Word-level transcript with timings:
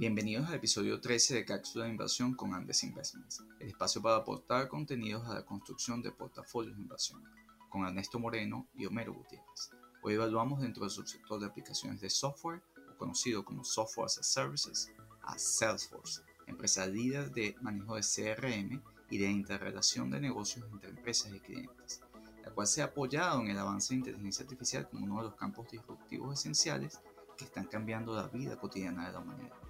Bienvenidos 0.00 0.48
al 0.48 0.54
episodio 0.54 0.98
13 0.98 1.34
de 1.34 1.44
Cápsula 1.44 1.84
de 1.84 1.90
Inversión 1.90 2.32
con 2.32 2.54
Andes 2.54 2.84
Investments, 2.84 3.44
el 3.58 3.68
espacio 3.68 4.00
para 4.00 4.16
aportar 4.16 4.66
contenidos 4.66 5.28
a 5.28 5.34
la 5.34 5.44
construcción 5.44 6.00
de 6.00 6.10
portafolios 6.10 6.74
de 6.74 6.80
inversión, 6.80 7.22
con 7.68 7.84
Ernesto 7.84 8.18
Moreno 8.18 8.66
y 8.74 8.86
Homero 8.86 9.12
Gutiérrez. 9.12 9.68
Hoy 10.02 10.14
evaluamos 10.14 10.62
dentro 10.62 10.84
del 10.84 10.90
subsector 10.90 11.38
de 11.38 11.48
aplicaciones 11.48 12.00
de 12.00 12.08
software, 12.08 12.62
o 12.90 12.96
conocido 12.96 13.44
como 13.44 13.62
Software 13.62 14.06
as 14.06 14.16
a 14.16 14.22
Services, 14.22 14.90
a 15.22 15.38
Salesforce, 15.38 16.22
empresa 16.46 16.86
líder 16.86 17.30
de 17.32 17.54
manejo 17.60 17.96
de 17.96 18.00
CRM 18.00 18.82
y 19.10 19.18
de 19.18 19.30
interrelación 19.30 20.10
de 20.10 20.18
negocios 20.18 20.66
entre 20.72 20.88
empresas 20.88 21.30
y 21.34 21.40
clientes 21.40 22.00
la 22.42 22.50
cual 22.52 22.66
se 22.66 22.80
ha 22.80 22.86
apoyado 22.86 23.42
en 23.42 23.48
el 23.48 23.58
avance 23.58 23.92
de 23.92 23.98
inteligencia 23.98 24.44
artificial 24.44 24.88
como 24.88 25.04
uno 25.04 25.18
de 25.18 25.24
los 25.24 25.34
campos 25.34 25.70
disruptivos 25.70 26.40
esenciales 26.40 26.98
que 27.36 27.44
están 27.44 27.66
cambiando 27.66 28.14
la 28.14 28.28
vida 28.28 28.56
cotidiana 28.56 29.06
de 29.06 29.12
la 29.12 29.18
humanidad. 29.18 29.69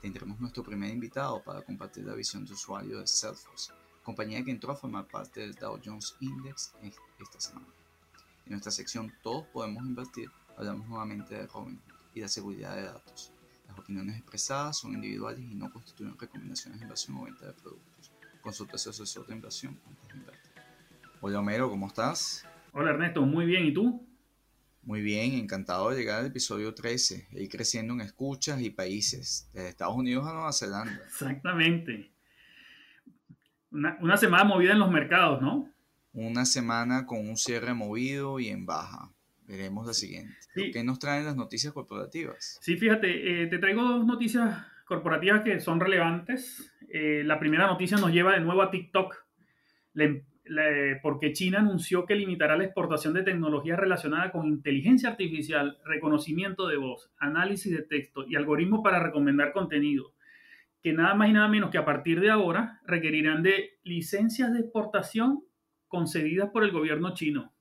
Tendremos 0.00 0.40
nuestro 0.40 0.64
primer 0.64 0.90
invitado 0.90 1.42
para 1.42 1.60
compartir 1.60 2.04
la 2.06 2.14
visión 2.14 2.46
de 2.46 2.54
usuario 2.54 3.00
de 3.00 3.06
Salesforce, 3.06 3.70
compañía 4.02 4.42
que 4.42 4.50
entró 4.50 4.72
a 4.72 4.76
formar 4.76 5.06
parte 5.06 5.40
del 5.40 5.54
Dow 5.54 5.78
Jones 5.84 6.16
Index 6.20 6.72
esta 7.18 7.38
semana. 7.38 7.66
En 8.46 8.52
nuestra 8.52 8.72
sección 8.72 9.12
Todos 9.22 9.46
podemos 9.48 9.84
invertir, 9.84 10.30
hablamos 10.56 10.88
nuevamente 10.88 11.34
de 11.34 11.46
Robinhood 11.46 11.80
y 12.14 12.20
la 12.20 12.28
seguridad 12.28 12.76
de 12.76 12.84
datos. 12.84 13.30
Las 13.68 13.78
opiniones 13.78 14.16
expresadas 14.16 14.78
son 14.78 14.94
individuales 14.94 15.40
y 15.40 15.54
no 15.54 15.70
constituyen 15.70 16.18
recomendaciones 16.18 16.80
de 16.80 16.84
inversión 16.84 17.18
o 17.18 17.24
venta 17.24 17.46
de 17.46 17.52
productos. 17.52 18.10
Consulta 18.40 18.76
a 18.76 18.78
su 18.78 18.90
asesor 18.90 19.26
de 19.26 19.34
inversión 19.34 19.78
antes 19.86 20.08
de 20.08 20.16
invertir. 20.16 20.52
Hola 21.20 21.40
Homero, 21.40 21.68
¿cómo 21.68 21.88
estás? 21.88 22.46
Hola 22.72 22.92
Ernesto, 22.92 23.20
muy 23.20 23.44
bien, 23.44 23.66
¿y 23.66 23.74
tú? 23.74 24.09
Muy 24.82 25.02
bien, 25.02 25.34
encantado 25.34 25.90
de 25.90 25.98
llegar 25.98 26.20
al 26.20 26.26
episodio 26.26 26.74
13, 26.74 27.28
ir 27.32 27.48
creciendo 27.48 27.92
en 27.92 28.00
escuchas 28.00 28.60
y 28.62 28.70
países, 28.70 29.50
desde 29.52 29.68
Estados 29.68 29.94
Unidos 29.94 30.26
a 30.26 30.32
Nueva 30.32 30.52
Zelanda. 30.52 31.00
Exactamente. 31.04 32.10
Una, 33.70 34.16
semana 34.16 34.44
movida 34.44 34.72
en 34.72 34.80
los 34.80 34.90
mercados, 34.90 35.40
¿no? 35.42 35.70
Una 36.12 36.44
semana 36.44 37.06
con 37.06 37.28
un 37.28 37.36
cierre 37.36 37.72
movido 37.72 38.40
y 38.40 38.48
en 38.48 38.66
baja. 38.66 39.12
Veremos 39.46 39.86
la 39.86 39.92
siguiente. 39.92 40.34
¿Qué 40.54 40.82
nos 40.82 40.98
traen 40.98 41.24
las 41.24 41.36
noticias 41.36 41.72
corporativas? 41.72 42.58
Sí, 42.60 42.76
fíjate, 42.76 43.42
eh, 43.42 43.46
te 43.46 43.58
traigo 43.58 43.82
dos 43.82 44.06
noticias 44.06 44.64
corporativas 44.86 45.42
que 45.42 45.60
son 45.60 45.78
relevantes. 45.78 46.72
Eh, 46.88 47.22
la 47.24 47.38
primera 47.38 47.66
noticia 47.66 47.96
nos 47.98 48.12
lleva 48.12 48.32
de 48.32 48.40
nuevo 48.40 48.62
a 48.62 48.70
TikTok. 48.70 49.14
La, 49.92 50.04
em, 50.04 50.22
porque 51.02 51.32
China 51.32 51.60
anunció 51.60 52.06
que 52.06 52.14
limitará 52.14 52.56
la 52.56 52.64
exportación 52.64 53.14
de 53.14 53.22
tecnologías 53.22 53.78
relacionadas 53.78 54.32
con 54.32 54.46
inteligencia 54.46 55.10
artificial, 55.10 55.78
reconocimiento 55.84 56.66
de 56.66 56.76
voz, 56.76 57.10
análisis 57.18 57.70
de 57.74 57.82
texto 57.82 58.24
y 58.26 58.36
algoritmos 58.36 58.80
para 58.82 59.02
recomendar 59.02 59.52
contenido, 59.52 60.12
que 60.82 60.92
nada 60.92 61.14
más 61.14 61.28
y 61.28 61.32
nada 61.32 61.48
menos 61.48 61.70
que 61.70 61.78
a 61.78 61.84
partir 61.84 62.20
de 62.20 62.30
ahora 62.30 62.80
requerirán 62.86 63.42
de 63.42 63.78
licencias 63.84 64.52
de 64.52 64.60
exportación 64.60 65.44
concedidas 65.88 66.50
por 66.50 66.64
el 66.64 66.72
gobierno 66.72 67.14
chino. 67.14 67.52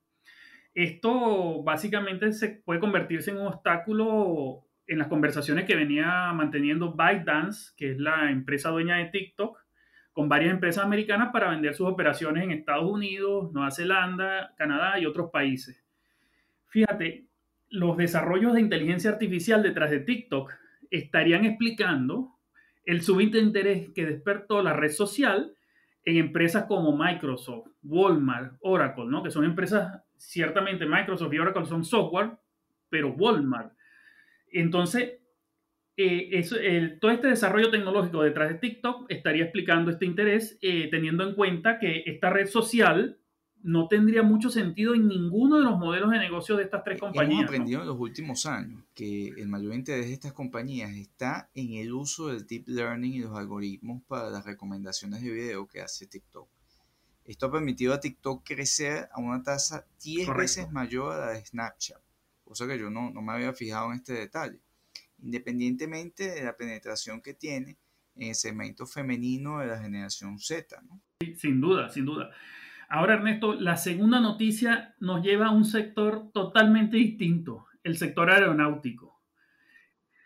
Esto 0.73 1.64
básicamente 1.64 2.31
se 2.31 2.61
puede 2.64 2.80
convertirse 2.80 3.31
en 3.31 3.38
un 3.38 3.47
obstáculo 3.47 4.66
en 4.88 4.97
las 4.97 5.08
conversaciones 5.08 5.66
que 5.66 5.75
venía 5.75 6.31
manteniendo 6.33 6.93
ByteDance, 6.93 7.73
que 7.75 7.91
es 7.91 7.99
la 7.99 8.31
empresa 8.31 8.69
dueña 8.69 8.97
de 8.97 9.05
TikTok, 9.05 9.58
con 10.13 10.27
varias 10.27 10.52
empresas 10.52 10.83
americanas 10.83 11.29
para 11.31 11.49
vender 11.49 11.73
sus 11.73 11.88
operaciones 11.88 12.43
en 12.43 12.52
Estados 12.52 12.89
Unidos, 12.89 13.52
Nueva 13.53 13.71
Zelanda, 13.71 14.53
Canadá 14.57 14.99
y 14.99 15.05
otros 15.05 15.29
países. 15.31 15.83
Fíjate, 16.67 17.25
los 17.69 17.97
desarrollos 17.97 18.53
de 18.53 18.61
inteligencia 18.61 19.11
artificial 19.11 19.63
detrás 19.63 19.91
de 19.91 19.99
TikTok 19.99 20.52
estarían 20.89 21.45
explicando 21.45 22.35
el 22.85 23.02
súbito 23.02 23.37
interés 23.37 23.89
que 23.93 24.05
despertó 24.05 24.63
la 24.63 24.73
red 24.73 24.91
social 24.91 25.53
en 26.05 26.17
empresas 26.17 26.65
como 26.65 26.97
Microsoft, 26.97 27.67
Walmart, 27.83 28.53
Oracle, 28.61 29.05
¿no? 29.05 29.21
que 29.21 29.30
son 29.30 29.45
empresas, 29.45 30.02
ciertamente 30.17 30.86
Microsoft 30.86 31.33
y 31.33 31.39
Oracle 31.39 31.65
son 31.65 31.86
software, 31.86 32.31
pero 32.89 33.14
Walmart. 33.14 33.73
Entonces, 34.52 35.18
eh, 36.02 36.98
todo 37.02 37.11
este 37.11 37.27
desarrollo 37.27 37.70
tecnológico 37.70 38.21
detrás 38.21 38.49
de 38.49 38.55
TikTok 38.55 39.05
estaría 39.10 39.43
explicando 39.43 39.92
este 39.92 40.05
interés, 40.05 40.58
eh, 40.61 40.87
teniendo 40.89 41.27
en 41.27 41.36
cuenta 41.36 41.77
que 41.77 42.04
esta 42.05 42.30
red 42.30 42.48
social 42.48 43.20
no 43.61 43.89
tendría 43.89 44.23
mucho 44.23 44.49
sentido 44.49 44.95
en 44.95 45.10
ninguno 45.10 45.58
de 45.58 45.65
los 45.65 45.77
modelos 45.77 46.11
de 46.11 46.20
negocio 46.20 46.55
de 46.55 46.64
estas 46.64 46.86
tres 46.86 47.02
compañías. 47.02 47.42
Hemos 47.42 47.43
aprendido 47.43 47.82
en 47.82 47.87
los 47.87 47.99
últimos 47.99 48.45
años 48.45 48.82
que 48.93 49.27
el 49.27 49.49
mayor 49.49 49.73
interés 49.73 50.08
de 50.08 50.14
estas 50.14 50.32
compañías 50.32 50.92
está 50.92 51.49
en 51.54 51.73
el 51.73 51.92
uso 51.92 52.30
del 52.30 52.48
deep 52.48 52.64
learning 52.67 53.16
y 53.16 53.20
los 53.20 53.37
algoritmos 53.37 54.02
para 54.04 54.30
las 54.30 54.45
recomendaciones 54.45 55.21
de 55.21 55.31
video 55.31 55.67
que 55.67 55.81
hace 55.81 56.08
TikTok. 56.08 56.48
Esto 57.26 57.48
ha 57.48 57.52
permitido 57.52 57.93
a 57.93 57.99
TikTok 57.99 58.48
crecer 58.48 59.10
a 59.11 59.20
una 59.20 59.43
tasa 59.43 59.86
10 60.02 60.33
veces 60.33 60.71
mayor 60.71 61.11
a 61.11 61.26
la 61.26 61.31
de 61.31 61.45
Snapchat, 61.45 62.02
cosa 62.45 62.66
que 62.66 62.80
yo 62.80 62.89
no, 62.89 63.11
no 63.11 63.21
me 63.21 63.33
había 63.33 63.52
fijado 63.52 63.87
en 63.87 63.98
este 63.98 64.14
detalle 64.14 64.61
independientemente 65.21 66.30
de 66.30 66.43
la 66.43 66.55
penetración 66.55 67.21
que 67.21 67.33
tiene 67.33 67.77
en 68.15 68.30
el 68.30 68.35
segmento 68.35 68.85
femenino 68.85 69.59
de 69.59 69.67
la 69.67 69.80
generación 69.80 70.39
Z. 70.39 70.81
¿no? 70.87 71.02
Sí, 71.21 71.35
sin 71.35 71.61
duda, 71.61 71.89
sin 71.89 72.05
duda. 72.05 72.31
Ahora, 72.89 73.13
Ernesto, 73.15 73.53
la 73.53 73.77
segunda 73.77 74.19
noticia 74.19 74.95
nos 74.99 75.23
lleva 75.23 75.47
a 75.47 75.52
un 75.52 75.65
sector 75.65 76.31
totalmente 76.31 76.97
distinto, 76.97 77.67
el 77.83 77.97
sector 77.97 78.31
aeronáutico. 78.31 79.21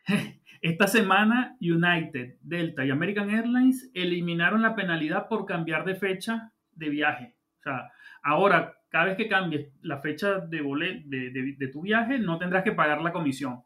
Esta 0.62 0.88
semana, 0.88 1.58
United, 1.60 2.38
Delta 2.42 2.86
y 2.86 2.90
American 2.90 3.30
Airlines 3.30 3.92
eliminaron 3.94 4.62
la 4.62 4.76
penalidad 4.76 5.28
por 5.28 5.46
cambiar 5.46 5.84
de 5.84 5.96
fecha 5.96 6.54
de 6.72 6.90
viaje. 6.90 7.36
O 7.60 7.64
sea, 7.64 7.92
ahora, 8.22 8.78
cada 8.88 9.06
vez 9.06 9.18
que 9.18 9.28
cambies 9.28 9.68
la 9.82 10.00
fecha 10.00 10.40
de, 10.40 10.62
de, 11.06 11.56
de 11.58 11.68
tu 11.68 11.82
viaje, 11.82 12.18
no 12.18 12.38
tendrás 12.38 12.64
que 12.64 12.72
pagar 12.72 13.02
la 13.02 13.12
comisión. 13.12 13.62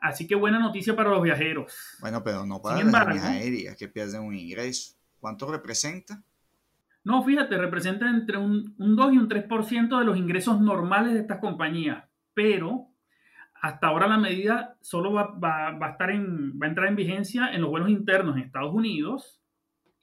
Así 0.00 0.26
que 0.26 0.34
buena 0.34 0.58
noticia 0.58 0.94
para 0.94 1.10
los 1.10 1.22
viajeros. 1.22 1.96
Bueno, 2.00 2.22
pero 2.22 2.44
no 2.46 2.60
para 2.60 2.76
las 2.76 2.84
líneas 2.84 3.24
aéreas 3.24 3.76
que 3.76 3.88
pierden 3.88 4.22
un 4.22 4.34
ingreso. 4.34 4.94
¿Cuánto 5.18 5.50
representa? 5.50 6.22
No, 7.06 7.22
fíjate, 7.22 7.56
representa 7.56 8.10
entre 8.10 8.36
un, 8.36 8.74
2 8.78 9.12
y 9.12 9.18
un 9.18 9.28
3% 9.28 9.98
de 9.98 10.04
los 10.04 10.16
ingresos 10.16 10.60
normales 10.60 11.14
de 11.14 11.20
estas 11.20 11.38
compañías, 11.38 12.04
pero 12.34 12.88
hasta 13.62 13.86
ahora 13.86 14.08
la 14.08 14.18
medida 14.18 14.76
solo 14.80 15.12
va, 15.12 15.38
a 15.40 15.90
estar 15.90 16.10
en, 16.10 16.58
va 16.60 16.66
a 16.66 16.68
entrar 16.68 16.88
en 16.88 16.96
vigencia 16.96 17.52
en 17.52 17.62
los 17.62 17.70
vuelos 17.70 17.90
internos 17.90 18.36
en 18.36 18.42
Estados 18.42 18.74
Unidos 18.74 19.40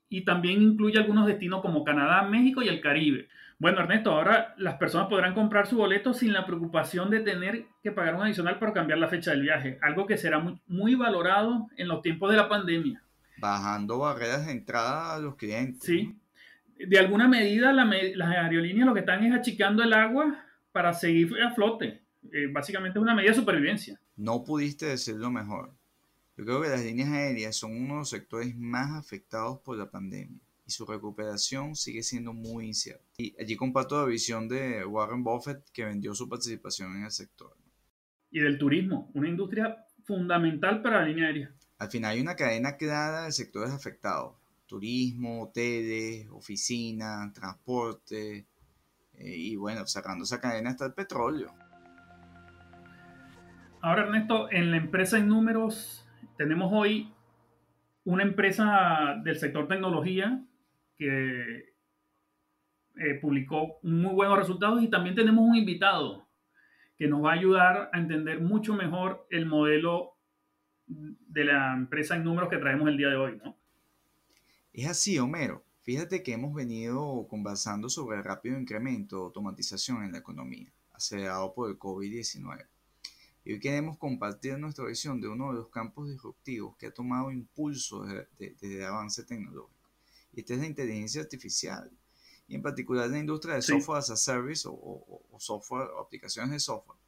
y 0.07 0.23
también 0.23 0.61
incluye 0.61 0.97
algunos 0.97 1.27
destinos 1.27 1.61
como 1.61 1.83
Canadá, 1.83 2.21
México 2.23 2.61
y 2.61 2.69
el 2.69 2.79
Caribe. 2.79 3.27
Bueno, 3.59 3.81
Ernesto, 3.81 4.11
ahora 4.11 4.53
las 4.57 4.75
personas 4.75 5.07
podrán 5.07 5.33
comprar 5.33 5.67
su 5.67 5.77
boleto 5.77 6.13
sin 6.13 6.33
la 6.33 6.45
preocupación 6.45 7.09
de 7.09 7.21
tener 7.21 7.65
que 7.81 7.91
pagar 7.91 8.15
un 8.15 8.23
adicional 8.23 8.59
por 8.59 8.73
cambiar 8.73 8.99
la 8.99 9.07
fecha 9.07 9.31
del 9.31 9.41
viaje, 9.41 9.77
algo 9.81 10.05
que 10.05 10.17
será 10.17 10.39
muy, 10.67 10.95
valorado 10.95 11.69
en 11.77 11.87
los 11.87 12.01
tiempos 12.01 12.31
de 12.31 12.37
la 12.37 12.49
pandemia. 12.49 13.03
Bajando 13.37 13.99
barreras 13.99 14.45
de 14.45 14.51
entrada 14.51 15.15
a 15.15 15.19
los 15.19 15.35
clientes. 15.35 15.83
Sí. 15.83 16.15
De 16.77 16.99
alguna 16.99 17.27
medida, 17.27 17.71
las 17.71 18.29
aerolíneas 18.29 18.87
lo 18.87 18.93
que 18.93 19.01
están 19.01 19.23
es 19.23 19.33
achicando 19.33 19.83
el 19.83 19.93
agua 19.93 20.43
para 20.71 20.93
seguir 20.93 21.31
a 21.41 21.53
flote. 21.53 22.01
Eh, 22.31 22.47
básicamente 22.51 22.99
es 22.99 23.03
una 23.03 23.15
medida 23.15 23.31
de 23.31 23.37
supervivencia. 23.37 23.99
No 24.15 24.43
pudiste 24.43 24.87
decirlo 24.87 25.29
mejor. 25.29 25.73
Yo 26.35 26.45
creo 26.45 26.61
que 26.61 26.69
las 26.69 26.83
líneas 26.83 27.09
aéreas 27.09 27.55
son 27.55 27.75
uno 27.75 27.93
de 27.93 27.99
los 27.99 28.09
sectores 28.09 28.55
más 28.55 28.91
afectados 28.91 29.59
por 29.59 29.77
la 29.77 29.89
pandemia 29.89 30.39
su 30.73 30.85
recuperación 30.85 31.75
sigue 31.75 32.03
siendo 32.03 32.33
muy 32.33 32.67
incierta. 32.67 33.03
Y 33.17 33.35
allí 33.41 33.55
comparto 33.55 33.99
la 33.99 34.05
visión 34.05 34.47
de 34.47 34.85
Warren 34.85 35.23
Buffett 35.23 35.69
que 35.71 35.85
vendió 35.85 36.13
su 36.13 36.27
participación 36.27 36.95
en 36.97 37.03
el 37.05 37.11
sector. 37.11 37.55
Y 38.31 38.39
del 38.39 38.57
turismo, 38.57 39.11
una 39.13 39.29
industria 39.29 39.85
fundamental 40.03 40.81
para 40.81 41.01
la 41.01 41.07
línea 41.07 41.27
aérea. 41.27 41.53
Al 41.77 41.89
final 41.89 42.11
hay 42.11 42.21
una 42.21 42.35
cadena 42.35 42.77
clara 42.77 43.25
de 43.25 43.31
sectores 43.31 43.71
afectados. 43.71 44.35
Turismo, 44.65 45.43
hoteles, 45.43 46.27
oficina, 46.31 47.31
transporte. 47.33 48.47
Eh, 49.13 49.35
y 49.35 49.55
bueno, 49.55 49.85
cerrando 49.85 50.23
esa 50.23 50.41
cadena 50.41 50.71
está 50.71 50.85
el 50.85 50.93
petróleo. 50.93 51.53
Ahora 53.81 54.03
Ernesto, 54.03 54.49
en 54.49 54.71
la 54.71 54.77
empresa 54.77 55.17
en 55.17 55.27
números 55.27 56.07
tenemos 56.37 56.71
hoy 56.73 57.13
una 58.05 58.23
empresa 58.23 59.19
del 59.23 59.37
sector 59.37 59.67
tecnología 59.67 60.41
que 61.03 61.75
eh, 62.95 63.15
publicó 63.21 63.79
muy 63.83 64.13
buenos 64.13 64.37
resultados 64.37 64.81
y 64.81 64.89
también 64.89 65.15
tenemos 65.15 65.43
un 65.45 65.55
invitado 65.55 66.29
que 66.97 67.07
nos 67.07 67.23
va 67.23 67.31
a 67.31 67.35
ayudar 67.35 67.89
a 67.91 67.99
entender 67.99 68.39
mucho 68.39 68.73
mejor 68.73 69.27
el 69.29 69.45
modelo 69.45 70.13
de 70.85 71.43
la 71.43 71.73
empresa 71.73 72.15
en 72.15 72.23
números 72.23 72.49
que 72.49 72.57
traemos 72.57 72.87
el 72.87 72.97
día 72.97 73.09
de 73.09 73.15
hoy, 73.15 73.37
¿no? 73.43 73.57
Es 74.71 74.87
así, 74.87 75.19
Homero. 75.19 75.65
Fíjate 75.81 76.23
que 76.23 76.33
hemos 76.33 76.53
venido 76.53 77.27
conversando 77.27 77.89
sobre 77.89 78.17
el 78.17 78.23
rápido 78.23 78.57
incremento 78.57 79.17
de 79.17 79.23
automatización 79.23 80.03
en 80.03 80.13
la 80.13 80.19
economía, 80.19 80.71
acelerado 80.93 81.53
por 81.53 81.69
el 81.69 81.77
COVID-19. 81.77 82.65
Y 83.43 83.53
hoy 83.53 83.59
queremos 83.59 83.97
compartir 83.97 84.57
nuestra 84.57 84.85
visión 84.85 85.19
de 85.19 85.27
uno 85.27 85.49
de 85.49 85.55
los 85.55 85.69
campos 85.69 86.09
disruptivos 86.09 86.77
que 86.77 86.87
ha 86.87 86.93
tomado 86.93 87.31
impulso 87.31 88.05
desde 88.39 88.77
el 88.77 88.85
avance 88.85 89.23
tecnológico. 89.23 89.82
Y 90.33 90.41
esta 90.41 90.53
es 90.53 90.59
la 90.59 90.65
inteligencia 90.65 91.21
artificial. 91.21 91.91
Y 92.47 92.55
en 92.55 92.61
particular 92.61 93.09
la 93.09 93.19
industria 93.19 93.55
de 93.55 93.61
software 93.61 93.99
as 93.99 94.09
a 94.09 94.17
service 94.17 94.67
o, 94.67 95.39
software 95.39 95.89
o 95.95 95.99
aplicaciones 96.01 96.51
de 96.51 96.59
software. 96.59 96.99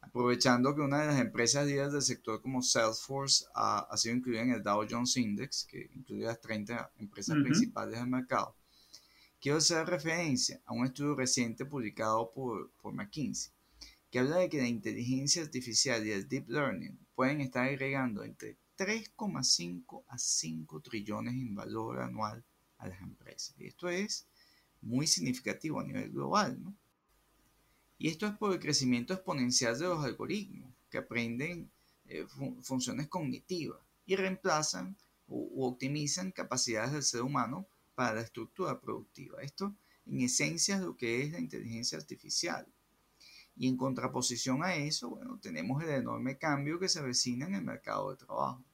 Aprovechando 0.00 0.74
que 0.74 0.80
una 0.80 1.00
de 1.00 1.06
las 1.08 1.20
empresas 1.20 1.66
líderes 1.66 1.92
del 1.92 2.02
sector 2.02 2.40
como 2.40 2.62
Salesforce 2.62 3.44
ha, 3.54 3.80
ha, 3.80 3.96
sido 3.96 4.16
incluida 4.16 4.42
en 4.42 4.50
el 4.50 4.62
Dow 4.62 4.86
Jones 4.88 5.16
Index, 5.16 5.66
que 5.66 5.90
incluye 5.94 6.24
las 6.24 6.40
30 6.40 6.92
empresas 6.98 7.36
principales 7.42 7.98
del 7.98 8.08
mercado, 8.08 8.56
quiero 9.40 9.58
hacer 9.58 9.86
referencia 9.86 10.60
a 10.64 10.72
un 10.72 10.86
estudio 10.86 11.14
reciente 11.14 11.66
publicado 11.66 12.30
por, 12.32 12.70
por 12.80 12.94
McKinsey 12.94 13.52
que 14.10 14.18
habla 14.18 14.38
de 14.38 14.48
que 14.48 14.58
la 14.58 14.68
inteligencia 14.68 15.42
artificial 15.42 16.04
y 16.04 16.10
el 16.10 16.28
deep 16.28 16.48
learning 16.48 16.98
pueden 17.14 17.40
estar 17.40 17.64
agregando 17.64 18.24
entre 18.24 18.58
3,5 18.76 20.04
a 20.08 20.18
5 20.18 20.80
trillones 20.80 21.34
en 21.34 21.54
valor 21.54 22.00
anual 22.00 22.44
a 22.80 22.88
las 22.88 23.00
empresas. 23.00 23.54
Y 23.58 23.66
esto 23.66 23.88
es 23.88 24.26
muy 24.82 25.06
significativo 25.06 25.80
a 25.80 25.84
nivel 25.84 26.10
global, 26.10 26.60
¿no? 26.62 26.74
Y 27.98 28.08
esto 28.08 28.26
es 28.26 28.32
por 28.32 28.52
el 28.52 28.60
crecimiento 28.60 29.12
exponencial 29.12 29.78
de 29.78 29.84
los 29.84 30.02
algoritmos, 30.02 30.72
que 30.88 30.98
aprenden 30.98 31.70
eh, 32.06 32.26
funciones 32.62 33.08
cognitivas 33.08 33.78
y 34.06 34.16
reemplazan 34.16 34.96
o, 35.28 35.68
optimizan 35.68 36.32
capacidades 36.32 36.92
del 36.92 37.02
ser 37.02 37.22
humano 37.22 37.66
para 37.94 38.14
la 38.14 38.22
estructura 38.22 38.80
productiva. 38.80 39.42
Esto, 39.42 39.74
en 40.06 40.22
esencia, 40.22 40.76
es 40.76 40.80
lo 40.80 40.96
que 40.96 41.22
es 41.22 41.32
la 41.32 41.40
inteligencia 41.40 41.98
artificial. 41.98 42.66
Y 43.54 43.68
en 43.68 43.76
contraposición 43.76 44.64
a 44.64 44.74
eso, 44.74 45.10
bueno, 45.10 45.38
tenemos 45.38 45.82
el 45.82 45.90
enorme 45.90 46.38
cambio 46.38 46.80
que 46.80 46.88
se 46.88 47.00
avecina 47.00 47.46
en 47.46 47.54
el 47.54 47.62
mercado 47.62 48.10
de 48.10 48.16
trabajo, 48.16 48.64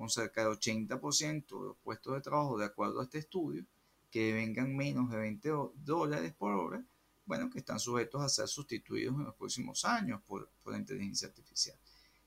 con 0.00 0.08
cerca 0.08 0.42
del 0.42 0.58
80% 0.58 1.60
de 1.60 1.66
los 1.66 1.76
puestos 1.76 2.14
de 2.14 2.22
trabajo, 2.22 2.56
de 2.56 2.64
acuerdo 2.64 3.00
a 3.00 3.04
este 3.04 3.18
estudio, 3.18 3.66
que 4.10 4.32
vengan 4.32 4.74
menos 4.74 5.10
de 5.10 5.18
20 5.18 5.50
dólares 5.74 6.32
por 6.32 6.54
hora, 6.54 6.82
bueno, 7.26 7.50
que 7.50 7.58
están 7.58 7.78
sujetos 7.78 8.22
a 8.22 8.30
ser 8.30 8.48
sustituidos 8.48 9.14
en 9.16 9.24
los 9.24 9.34
próximos 9.34 9.84
años 9.84 10.22
por, 10.26 10.48
por 10.64 10.72
la 10.72 10.78
inteligencia 10.78 11.28
artificial. 11.28 11.76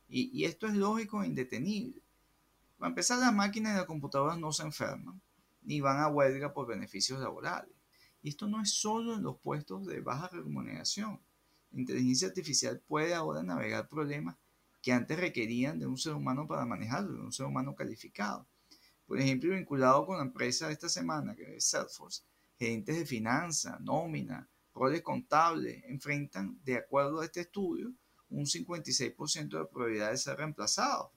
Y, 0.08 0.30
y, 0.40 0.46
esto 0.46 0.68
es 0.68 0.76
lógico 0.76 1.24
e 1.24 1.26
indetenible. 1.26 2.00
Para 2.78 2.90
empezar, 2.90 3.18
las 3.18 3.34
máquinas 3.34 3.74
y 3.74 3.78
las 3.78 3.88
computadoras 3.88 4.38
no 4.38 4.54
se 4.54 4.62
enferman, 4.62 5.20
ni 5.64 5.82
van 5.82 5.98
a 5.98 6.10
huelga 6.10 6.54
por 6.54 6.68
beneficios 6.68 7.20
laborales. 7.20 7.74
Y 8.22 8.30
esto 8.30 8.48
no 8.48 8.62
es 8.62 8.72
solo 8.72 9.16
en 9.16 9.24
los 9.24 9.40
puestos 9.40 9.88
de 9.88 10.00
baja 10.00 10.28
remuneración 10.28 11.20
la 11.74 11.80
inteligencia 11.80 12.28
artificial 12.28 12.80
puede 12.88 13.16
ahora 13.16 13.42
navegar 13.42 13.90
problemas 13.90 14.38
que 14.84 14.92
antes 14.92 15.18
requerían 15.18 15.80
de 15.80 15.88
un 15.88 15.98
ser 15.98 16.14
humano 16.14 16.46
para 16.46 16.66
manejarlo, 16.66 17.14
de 17.14 17.22
un 17.22 17.32
ser 17.32 17.46
humano 17.46 17.74
calificado. 17.74 18.46
Por 19.08 19.18
ejemplo, 19.18 19.56
vinculado 19.56 20.06
con 20.06 20.18
la 20.18 20.24
empresa 20.24 20.68
de 20.68 20.74
esta 20.74 20.90
semana, 20.90 21.34
que 21.36 21.56
es 21.56 21.66
Salesforce, 21.66 22.24
gerentes 22.60 22.98
de 22.98 23.06
finanzas, 23.06 23.80
nómina, 23.80 24.46
roles 24.76 25.02
contables, 25.02 25.82
enfrentan, 25.86 26.60
de 26.66 26.76
acuerdo 26.76 27.22
a 27.22 27.26
este 27.26 27.42
estudio, 27.42 27.94
un 28.30 28.46
56% 28.46 29.58
de 29.58 29.66
probabilidad 29.66 30.12
de 30.12 30.18
ser 30.18 30.36
reemplazados. 30.36 31.12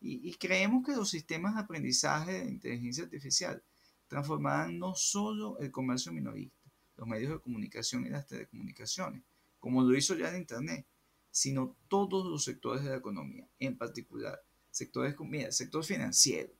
Y, 0.00 0.28
y, 0.28 0.34
creemos 0.34 0.84
que 0.84 0.96
los 0.96 1.08
sistemas 1.08 1.54
de 1.54 1.60
aprendizaje 1.60 2.32
de 2.32 2.50
inteligencia 2.50 3.04
artificial 3.04 3.62
transformarán 4.08 4.76
no 4.76 4.96
solo 4.96 5.56
el 5.60 5.70
comercio 5.70 6.12
minorista, 6.12 6.58
los 6.96 7.06
medios 7.06 7.30
de 7.30 7.38
comunicación 7.38 8.04
y 8.04 8.10
las 8.10 8.26
telecomunicaciones, 8.26 9.22
como 9.60 9.82
lo 9.82 9.96
hizo 9.96 10.16
ya 10.16 10.30
el 10.30 10.38
Internet, 10.38 10.84
sino 11.32 11.76
todos 11.88 12.24
los 12.26 12.44
sectores 12.44 12.84
de 12.84 12.90
la 12.90 12.96
economía, 12.96 13.48
en 13.58 13.76
particular 13.76 14.40
sectores, 14.70 15.14
mira, 15.18 15.50
sector 15.50 15.84
financiero, 15.84 16.52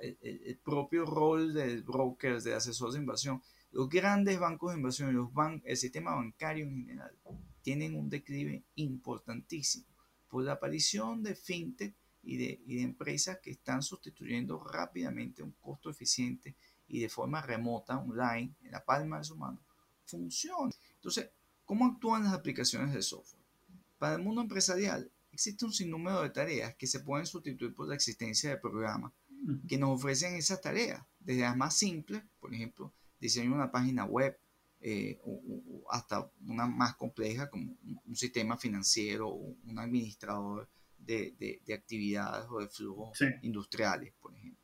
el, 0.00 0.16
el, 0.22 0.58
propio 0.58 1.04
rol 1.04 1.52
del 1.52 1.82
broker, 1.82 2.40
de 2.40 2.54
asesor 2.54 2.92
de 2.92 3.00
inversión, 3.00 3.42
los 3.72 3.88
grandes 3.88 4.38
bancos 4.38 4.70
de 4.70 4.78
inversión, 4.78 5.12
los 5.14 5.32
ban 5.32 5.60
el 5.64 5.76
sistema 5.76 6.14
bancario 6.14 6.66
en 6.66 6.86
general, 6.86 7.18
tienen 7.62 7.96
un 7.96 8.08
declive 8.08 8.62
importantísimo 8.76 9.86
por 10.28 10.44
la 10.44 10.52
aparición 10.52 11.22
de 11.22 11.34
fintech 11.34 11.94
y 12.22 12.36
de, 12.36 12.62
y 12.64 12.76
de 12.76 12.82
empresas 12.82 13.38
que 13.42 13.50
están 13.50 13.82
sustituyendo 13.82 14.62
rápidamente 14.62 15.42
un 15.42 15.52
costo 15.60 15.90
eficiente 15.90 16.54
y 16.86 17.00
de 17.00 17.08
forma 17.08 17.42
remota, 17.42 17.98
online, 17.98 18.54
en 18.62 18.70
la 18.70 18.84
palma 18.84 19.18
de 19.18 19.24
su 19.24 19.36
mano, 19.36 19.60
funciona. 20.04 20.72
Entonces, 20.94 21.30
¿Cómo 21.64 21.86
actúan 21.86 22.24
las 22.24 22.34
aplicaciones 22.34 22.92
de 22.92 23.02
software? 23.02 23.41
Para 24.02 24.16
el 24.16 24.22
mundo 24.24 24.40
empresarial, 24.40 25.08
existe 25.30 25.64
un 25.64 25.72
sinnúmero 25.72 26.22
de 26.22 26.30
tareas 26.30 26.74
que 26.74 26.88
se 26.88 26.98
pueden 26.98 27.24
sustituir 27.24 27.72
por 27.72 27.86
la 27.86 27.94
existencia 27.94 28.50
de 28.50 28.56
programas 28.56 29.12
que 29.68 29.78
nos 29.78 29.90
ofrecen 29.90 30.34
esas 30.34 30.60
tareas, 30.60 31.04
desde 31.20 31.42
las 31.42 31.56
más 31.56 31.76
simples, 31.76 32.20
por 32.40 32.52
ejemplo, 32.52 32.92
diseño 33.20 33.54
una 33.54 33.70
página 33.70 34.04
web, 34.04 34.36
eh, 34.80 35.20
hasta 35.88 36.28
una 36.48 36.66
más 36.66 36.96
compleja 36.96 37.48
como 37.48 37.76
un, 38.04 38.16
sistema 38.16 38.58
financiero 38.58 39.28
o 39.28 39.56
un 39.64 39.78
administrador 39.78 40.68
de, 40.98 41.62
actividades 41.72 42.48
o 42.50 42.58
de 42.58 42.66
flujos 42.66 43.16
industriales, 43.42 44.12
por 44.20 44.34
ejemplo. 44.34 44.58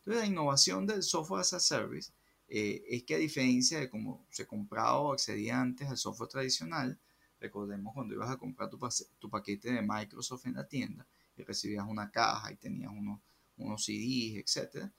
Entonces, 0.00 0.24
la 0.24 0.26
innovación 0.26 0.86
del 0.86 1.02
software 1.02 1.40
as 1.40 1.54
a 1.54 1.58
service 1.58 2.12
eh, 2.48 2.84
es 2.90 3.04
que 3.04 3.14
a 3.14 3.18
diferencia 3.18 3.80
de 3.80 3.88
cómo 3.88 4.26
se 4.30 4.46
compraba 4.46 4.98
o 4.98 5.14
accedía 5.14 5.58
antes 5.58 5.88
al 5.88 5.96
software 5.96 6.28
tradicional, 6.28 7.00
recordemos 7.44 7.92
cuando 7.92 8.14
ibas 8.14 8.30
a 8.30 8.38
comprar 8.38 8.70
tu, 8.70 9.28
paquete 9.28 9.70
de 9.70 9.82
Microsoft 9.82 10.46
en 10.46 10.54
la 10.54 10.66
tienda 10.66 11.06
y 11.36 11.42
recibías 11.42 11.86
una 11.86 12.10
caja 12.10 12.50
y 12.50 12.56
tenías 12.56 12.90
unos, 12.90 13.20
unos 13.58 13.84
CDs, 13.84 14.36
etc. 14.38 14.90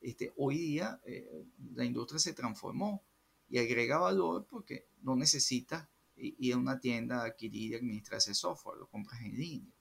Este, 0.00 0.32
hoy 0.36 0.56
día 0.56 0.98
eh, 1.04 1.44
la 1.74 1.84
industria 1.84 2.18
se 2.18 2.32
transformó 2.32 3.02
y 3.50 3.58
agrega 3.58 3.98
valor 3.98 4.46
porque 4.48 4.86
no 5.02 5.14
necesitas 5.14 5.86
ir 6.16 6.54
a 6.54 6.58
una 6.58 6.78
tienda 6.78 7.22
a 7.22 7.26
adquirir 7.26 7.72
y 7.72 7.74
administrar 7.74 8.18
ese 8.18 8.34
software, 8.34 8.78
lo 8.78 8.86
compras 8.86 9.20
en 9.20 9.36
línea. 9.36 9.74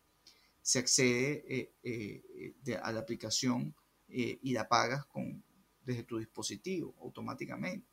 Se 0.61 0.79
accede 0.79 1.71
eh, 1.83 2.79
a 2.81 2.91
la 2.91 2.99
aplicación 2.99 3.73
y 4.07 4.51
la 4.53 4.67
pagas 4.67 5.05
con, 5.05 5.43
desde 5.85 6.03
tu 6.03 6.17
dispositivo 6.17 6.95
automáticamente. 7.01 7.87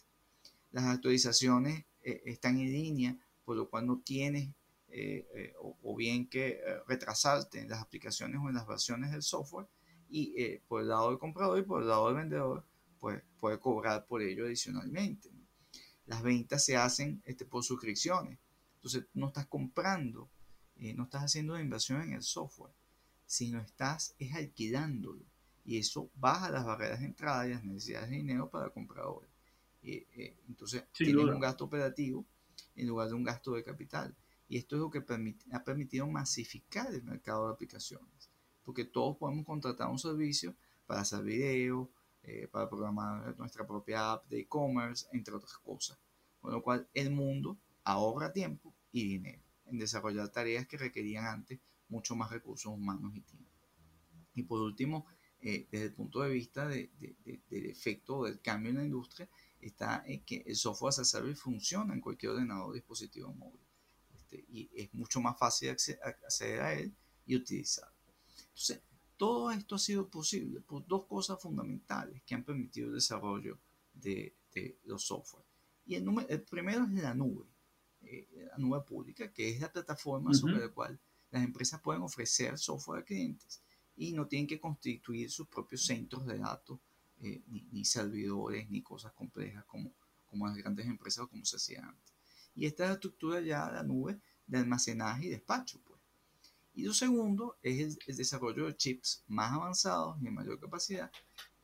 Las 0.71 0.85
actualizaciones 0.85 1.85
eh, 2.03 2.23
están 2.27 2.59
en 2.61 2.71
línea, 2.73 3.19
por 3.47 3.57
lo 3.57 3.71
cual 3.71 3.87
no 3.87 4.03
tienes 4.05 4.51
eh, 4.89 5.27
eh, 5.35 5.55
o, 5.59 5.97
bien 5.97 6.29
que 6.29 6.61
retrasarte 6.87 7.61
en 7.61 7.71
las 7.71 7.81
aplicaciones 7.81 8.39
o 8.43 8.49
en 8.49 8.55
las 8.55 8.67
versiones 8.67 9.13
del 9.13 9.23
software 9.23 9.67
y 10.09 10.59
por 10.69 10.83
el 10.83 10.89
lado 10.89 11.09
del 11.09 11.19
comprador 11.19 11.59
y 11.59 11.63
por 11.63 11.83
el 11.83 11.89
lado 11.89 12.07
del 12.07 12.17
vendedor 12.17 12.65
pues 13.01 13.23
puede 13.41 13.59
cobrar 13.59 14.07
por 14.07 14.21
ello 14.21 14.45
adicionalmente. 14.45 15.31
Las 16.07 16.23
ventas 16.23 16.65
se 16.65 16.77
hacen 16.77 17.23
este, 17.25 17.45
por 17.45 17.65
suscripciones, 17.65 18.39
entonces 18.77 19.07
no 19.15 19.29
estás 19.29 19.47
comprando, 19.47 20.29
no 20.77 21.05
estás 21.05 21.25
haciendo 21.25 21.55
una 21.55 21.63
inversión 21.63 22.03
en 22.03 22.13
el 22.13 22.23
software, 22.23 22.73
sino 23.27 23.61
estás 23.61 24.15
es 24.19 24.35
alquilándolo 24.35 25.25
y 25.65 25.79
eso 25.79 26.11
baja 26.15 26.51
las 26.51 26.65
barreras 26.65 27.01
de 27.01 27.07
entrada 27.07 27.47
y 27.47 27.51
las 27.51 27.65
necesidades 27.65 28.11
de 28.11 28.17
dinero 28.17 28.51
para 28.51 28.71
compradores. 28.71 29.31
Eh, 29.83 30.37
entonces, 30.49 30.85
tiene 30.93 31.25
un 31.25 31.41
gasto 31.41 31.65
operativo 31.65 32.25
en 32.75 32.87
lugar 32.87 33.09
de 33.09 33.15
un 33.15 33.25
gasto 33.25 33.53
de 33.53 33.65
capital. 33.65 34.15
Y 34.49 34.59
esto 34.59 34.77
es 34.77 34.81
lo 34.81 34.91
que 34.91 35.05
ha 35.53 35.65
permitido 35.65 36.07
masificar 36.07 36.93
el 36.95 37.03
mercado 37.03 37.47
de 37.47 37.55
aplicaciones, 37.55 38.31
porque 38.65 38.85
todos 38.85 39.17
podemos 39.17 39.45
contratar 39.45 39.89
un 39.89 39.99
servicio 39.99 40.55
para 40.87 41.01
hacer 41.01 41.23
video, 41.25 41.91
eh, 42.23 42.49
para 42.49 42.69
programar 42.69 43.37
nuestra 43.39 43.67
propia 43.67 44.13
app 44.13 44.29
de 44.29 44.41
e-commerce, 44.41 45.07
entre 45.13 45.35
otras 45.35 45.59
cosas. 45.59 45.99
Con 46.41 46.53
lo 46.53 46.63
cual, 46.63 46.89
el 46.95 47.11
mundo 47.11 47.59
ahorra 47.85 48.33
tiempo 48.33 48.75
y 48.93 49.09
dinero 49.09 49.43
en 49.67 49.79
desarrollar 49.79 50.29
tareas 50.29 50.67
que 50.67 50.77
requerían 50.77 51.25
antes 51.25 51.61
mucho 51.89 52.15
más 52.15 52.31
recursos 52.31 52.73
humanos 52.73 53.15
y 53.15 53.21
tiempo. 53.21 53.51
Y 54.35 54.43
por 54.43 54.61
último, 54.61 55.07
eh, 55.41 55.67
desde 55.71 55.87
el 55.87 55.93
punto 55.93 56.21
de 56.21 56.31
vista 56.31 56.67
de, 56.67 56.91
del 57.49 57.67
efecto 57.67 58.25
del 58.25 58.41
cambio 58.41 58.71
en 58.71 58.79
la 58.79 58.85
industria, 58.85 59.29
está 59.61 60.05
en 60.07 60.25
que 60.25 60.43
el 60.47 60.57
software 60.57 60.91
as 60.91 60.99
a 61.01 61.05
service 61.05 61.41
funciona 61.41 61.95
en 61.95 62.01
cualquier 62.01 62.33
ordenador 62.33 62.71
o 62.71 62.73
dispositivo 62.73 63.33
móvil. 63.33 63.61
Este, 64.15 64.45
y 64.49 64.71
es 64.75 64.93
mucho 64.95 65.21
más 65.21 65.39
fácil 65.39 65.71
acceder 65.71 66.61
a 66.61 66.75
él 66.75 66.95
y 67.27 67.37
utilizarlo. 67.37 67.95
Entonces, 68.39 68.83
todo 69.17 69.51
esto 69.51 69.75
ha 69.75 69.79
sido 69.79 70.09
posible 70.09 70.61
por 70.61 70.87
dos 70.87 71.07
cosas 71.07 71.41
fundamentales 71.41 72.23
que 72.25 72.35
han 72.35 72.45
permitido 72.45 72.89
el 72.89 72.95
desarrollo 72.95 73.59
de, 73.93 74.35
los 74.85 75.05
software. 75.05 75.45
Y 75.85 75.97
el, 75.97 76.07
el, 76.29 76.43
primero 76.43 76.85
es 76.85 76.93
la 77.03 77.15
nube, 77.15 77.47
eh, 78.03 78.27
la 78.51 78.57
nube 78.57 78.81
pública, 78.81 79.31
que 79.31 79.51
es 79.51 79.61
la 79.61 79.71
plataforma 79.71 80.33
sobre 80.33 80.59
la 80.59 80.69
cual 80.71 80.99
las 81.31 81.45
empresas 81.45 81.81
pueden 81.83 82.03
ofrecer 82.03 82.59
software 82.59 83.03
a 83.03 83.05
clientes 83.05 83.63
y 83.97 84.13
no 84.13 84.27
tienen 84.27 84.47
que 84.47 84.61
constituir 84.61 85.31
sus 85.31 85.49
propios 85.49 85.85
centros 85.85 86.27
de 86.27 86.39
datos, 86.39 86.79
eh, 87.23 87.43
ni, 87.47 87.85
servidores, 87.85 88.69
ni 88.71 88.83
cosas 88.83 89.13
complejas 89.13 89.65
como, 89.65 89.93
como 90.27 90.47
las 90.47 90.57
grandes 90.57 90.87
empresas 90.87 91.25
o 91.25 91.29
como 91.29 91.45
se 91.45 91.57
hacía 91.57 91.87
antes. 91.87 92.15
Y 92.55 92.67
esta 92.67 92.85
es 92.85 92.89
la 92.91 92.95
estructura 92.95 93.41
ya 93.41 93.67
de 93.67 93.73
la 93.73 93.83
nube 93.83 94.21
de 94.47 94.59
almacenaje 94.59 95.27
y 95.27 95.31
despacho. 95.31 95.81
Pues. 95.85 96.01
Y 96.75 96.85
lo 96.85 96.93
segundo 96.93 97.57
es 97.63 97.99
el, 98.07 98.17
desarrollo 98.17 98.67
de 98.67 98.77
chips 98.77 99.25
más 99.29 99.53
avanzados 99.53 100.21
y 100.21 100.25
de 100.25 100.31
mayor 100.31 100.61
capacidad 100.61 101.11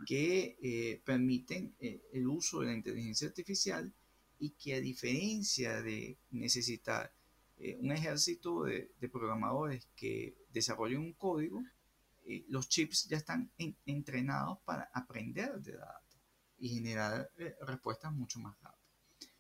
que 0.07 0.57
eh, 0.63 1.03
permiten 1.05 1.75
eh, 1.79 2.03
el 2.13 2.27
uso 2.27 2.61
de 2.61 2.67
la 2.67 2.75
inteligencia 2.75 3.29
artificial 3.29 3.93
y 4.39 4.51
que 4.51 4.75
a 4.75 4.81
diferencia 4.81 5.83
de 5.83 6.19
necesitar 6.31 7.13
eh, 7.59 7.79
un 7.81 7.93
ejército 7.93 8.65
de, 8.65 8.91
programadores 9.13 9.87
que 9.95 10.35
desarrollen 10.53 11.01
un 11.01 11.13
código, 11.13 11.63
los 12.49 12.69
chips 12.69 13.09
ya 13.09 13.17
están 13.17 13.51
entrenados 13.87 14.59
para 14.65 14.91
aprender 14.95 15.61
de 15.61 15.73
data 15.73 16.03
y 16.59 16.69
generar 16.69 17.31
respuestas 17.63 18.13
mucho 18.13 18.39
más 18.39 18.55
rápidas. 18.61 18.81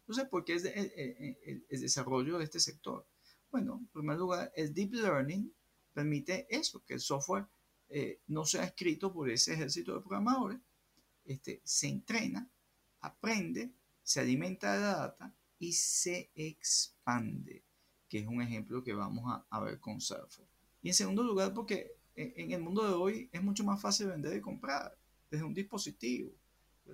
Entonces, 0.00 0.28
¿por 0.28 0.44
qué 0.44 0.54
es 0.54 0.64
el, 0.64 1.64
el 1.68 1.80
desarrollo 1.80 2.38
de 2.38 2.44
este 2.44 2.60
sector? 2.60 3.06
Bueno, 3.50 3.78
en 3.80 3.86
primer 3.88 4.18
lugar, 4.18 4.52
el 4.56 4.74
deep 4.74 4.94
learning 4.94 5.52
permite 5.92 6.46
eso, 6.50 6.82
que 6.84 6.94
el 6.94 7.00
software 7.00 7.46
eh, 7.94 8.22
no 8.28 8.46
sea 8.46 8.64
escrito 8.64 9.12
por 9.12 9.28
ese 9.28 9.52
ejército 9.52 9.94
de 9.94 10.00
programadores, 10.00 10.58
este, 11.26 11.60
se 11.62 11.88
entrena, 11.88 12.48
aprende, 13.00 13.70
se 14.02 14.20
alimenta 14.20 14.72
de 14.72 14.80
data 14.80 15.34
y 15.58 15.74
se 15.74 16.30
expande, 16.34 17.62
que 18.08 18.20
es 18.20 18.26
un 18.26 18.40
ejemplo 18.40 18.82
que 18.82 18.94
vamos 18.94 19.44
a, 19.50 19.60
ver 19.60 19.78
con 19.78 20.00
Salesforce. 20.00 20.50
Y 20.80 20.88
en 20.88 20.94
segundo 20.94 21.22
lugar, 21.22 21.52
porque 21.52 21.92
en, 22.14 22.50
el 22.52 22.60
mundo 22.60 22.86
de 22.86 22.94
hoy 22.94 23.28
es 23.32 23.42
mucho 23.42 23.64
más 23.64 23.80
fácil 23.80 24.08
vender 24.08 24.36
y 24.36 24.40
comprar 24.40 24.96
desde 25.30 25.44
un 25.44 25.54
dispositivo. 25.54 26.32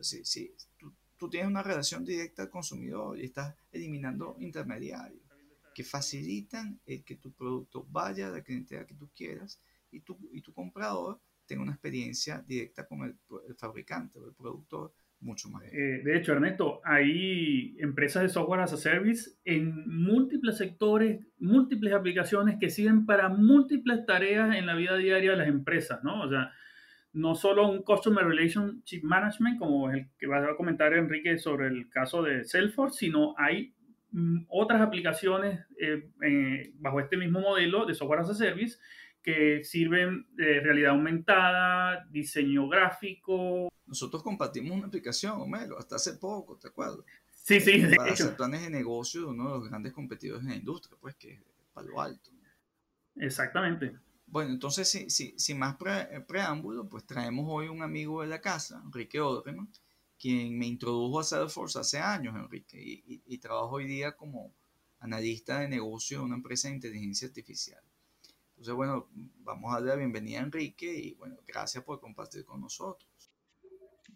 Si, 0.01 0.25
si 0.25 0.55
tú, 0.77 0.93
tú 1.17 1.29
tienes 1.29 1.49
una 1.49 1.63
relación 1.63 2.05
directa 2.05 2.43
al 2.43 2.51
consumidor 2.51 3.19
y 3.19 3.25
estás 3.25 3.55
eliminando 3.73 4.37
intermediarios 4.39 5.23
que 5.79 5.85
facilitan 5.85 6.81
el 6.87 7.05
que 7.05 7.15
tu 7.15 7.33
producto 7.33 7.87
vaya 7.89 8.27
a 8.27 8.31
la 8.31 8.43
clientela 8.43 8.85
que 8.85 8.97
tú 8.97 9.09
quieras 9.15 9.61
y 9.93 10.01
tu, 10.01 10.19
y 10.33 10.41
tu 10.43 10.53
comprador 10.53 11.21
tenga 11.47 11.63
una 11.63 11.73
experiencia 11.73 12.45
directa 12.47 12.85
con 12.85 13.03
el, 13.03 13.17
fabricante 13.57 14.19
o 14.19 14.27
el 14.27 14.35
productor 14.35 14.93
mucho 15.21 15.49
más. 15.49 15.65
Eh, 15.65 16.03
de 16.05 16.17
hecho, 16.17 16.33
Ernesto, 16.33 16.81
hay 16.85 17.77
empresas 17.81 18.23
de 18.23 18.29
software 18.29 18.61
as 18.61 18.73
a 18.73 18.77
service 18.77 19.31
en 19.45 19.85
múltiples 19.87 20.57
sectores, 20.57 21.21
múltiples 21.39 21.93
aplicaciones 21.93 22.57
que 22.59 22.71
sirven 22.71 23.05
para 23.05 23.29
múltiples 23.29 24.07
tareas 24.07 24.55
en 24.57 24.67
la 24.67 24.75
vida 24.75 24.97
diaria 24.97 25.33
de 25.33 25.37
las 25.37 25.49
empresas, 25.49 26.03
¿no? 26.05 26.23
O 26.23 26.29
sea, 26.29 26.53
no 27.13 27.35
solo 27.35 27.69
un 27.69 27.83
Customer 27.83 28.25
Relationship 28.25 29.03
Management, 29.03 29.59
como 29.59 29.91
el 29.91 30.09
que 30.19 30.27
va 30.27 30.39
a 30.39 30.57
comentar 30.57 30.93
Enrique 30.95 31.39
sobre 31.39 31.67
el 31.67 31.89
caso 31.89 32.23
de 32.23 32.45
Salesforce, 32.45 32.99
sino 32.99 33.35
hay 33.39 33.75
Mm, 34.11 34.47
otras 34.49 34.81
aplicaciones 34.81 35.61
eh, 35.79 36.09
eh, 36.23 36.73
bajo 36.77 37.01
este 37.01 37.17
mismo 37.19 37.41
modelo 37.41 37.85
de 37.85 37.95
software 37.95 38.21
as 38.21 38.31
a 38.31 38.35
service 38.35 38.79
que 39.23 39.63
sirven 39.65 40.27
de 40.33 40.61
realidad 40.61 40.93
aumentada, 40.93 42.07
diseño 42.11 42.69
gráfico. 42.69 43.69
Nosotros 43.89 44.23
compartimos 44.23 44.77
una 44.77 44.87
aplicación, 44.87 45.41
Homero, 45.41 45.79
hasta 45.79 45.97
hace 45.97 46.15
poco, 46.15 46.57
¿te 46.57 46.69
acuerdas? 46.69 47.01
Sí, 47.33 47.59
sí, 47.61 47.81
de 47.81 47.97
para 47.97 48.13
hacer 48.13 48.37
planes 48.37 48.63
de 48.63 48.71
negocio 48.71 49.23
de 49.23 49.27
uno 49.29 49.45
de 49.45 49.59
los 49.59 49.69
grandes 49.69 49.95
competidores 49.95 50.45
en 50.45 50.51
la 50.51 50.57
industria, 50.57 50.97
pues 51.01 51.17
que 51.17 51.33
es 51.33 51.41
Palo 51.73 51.99
Alto. 52.01 52.31
Exactamente. 53.17 53.97
Bueno, 54.27 54.51
entonces, 54.51 54.91
sin 55.37 55.59
más 55.59 55.77
preámbulo, 56.27 56.87
pues 56.87 57.07
traemos 57.07 57.47
hoy 57.49 57.69
un 57.69 57.83
amigo 57.83 58.21
de 58.21 58.29
la 58.29 58.43
casa, 58.43 58.83
Enrique 58.85 59.21
Odreman, 59.21 59.71
quien 60.19 60.59
me 60.59 60.67
introdujo 60.67 61.21
a 61.21 61.25
Salesforce 61.25 61.79
hace 61.79 61.99
años, 61.99 62.37
Enrique, 62.37 62.77
y, 62.79 63.39
trabajo 63.39 63.77
hoy 63.77 63.87
día 63.87 64.15
como 64.15 64.53
analista 65.01 65.61
de 65.61 65.69
negocio 65.69 66.19
de 66.19 66.25
una 66.25 66.37
empresa 66.37 66.69
de 66.69 66.75
inteligencia 66.75 67.29
artificial. 67.29 67.83
Entonces, 68.51 68.75
bueno, 68.75 69.09
vamos 69.39 69.71
a 69.71 69.77
darle 69.77 69.89
la 69.89 69.97
bienvenida 69.97 70.41
a 70.41 70.43
Enrique 70.43 70.93
y 70.93 71.15
bueno, 71.15 71.37
gracias 71.47 71.83
por 71.85 71.99
compartir 71.99 72.45
con 72.45 72.61
nosotros. 72.61 73.08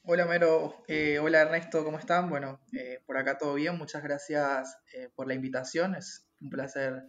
Hola 0.04 0.26
Mero, 0.26 0.82
eh, 0.88 1.20
hola 1.20 1.42
Ernesto, 1.42 1.84
¿cómo 1.84 1.96
están? 1.96 2.28
Bueno, 2.28 2.60
eh, 2.72 2.98
por 3.06 3.16
acá 3.16 3.38
todo 3.38 3.54
bien, 3.54 3.78
muchas 3.78 4.02
gracias 4.02 4.76
eh, 4.94 5.08
por 5.14 5.28
la 5.28 5.34
invitación, 5.34 5.94
es 5.94 6.26
un 6.40 6.50
placer. 6.50 7.04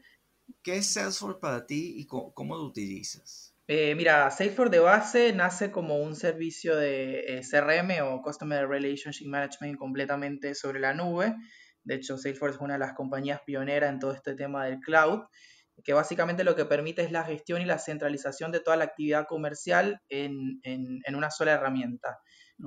¿Qué 0.62 0.78
es 0.78 0.94
Salesforce 0.94 1.40
para 1.40 1.66
ti 1.66 1.96
y 1.98 2.06
cómo 2.06 2.56
lo 2.56 2.66
utilizas? 2.66 3.56
Eh, 3.68 3.96
mira, 3.96 4.30
Salesforce 4.30 4.70
de 4.70 4.80
base 4.80 5.34
nace 5.34 5.72
como 5.72 6.04
un 6.04 6.16
servicio 6.16 6.76
de 6.76 7.22
eh, 7.22 7.42
CRM 7.42 8.04
o 8.04 8.22
Customer 8.22 8.68
Relationship 8.68 9.26
Management 9.26 9.80
completamente 9.80 10.54
sobre 10.54 10.80
la 10.80 10.94
nube. 10.94 11.34
De 11.84 11.96
hecho, 11.96 12.20
Salesforce 12.20 12.58
es 12.58 12.62
una 12.62 12.74
de 12.74 12.80
las 12.80 12.94
compañías 12.94 13.42
pioneras 13.44 13.90
en 13.90 13.98
todo 13.98 14.12
este 14.12 14.36
tema 14.36 14.66
del 14.66 14.80
cloud, 14.80 15.22
que 15.84 15.94
básicamente 15.94 16.44
lo 16.44 16.56
que 16.56 16.66
permite 16.66 17.02
es 17.02 17.12
la 17.12 17.24
gestión 17.24 17.62
y 17.62 17.66
la 17.66 17.80
centralización 17.80 18.52
de 18.52 18.60
toda 18.60 18.78
la 18.78 18.86
actividad 18.86 19.26
comercial 19.28 20.02
en, 20.10 20.62
una 21.14 21.32
sola 21.32 21.54
herramienta. 21.54 22.20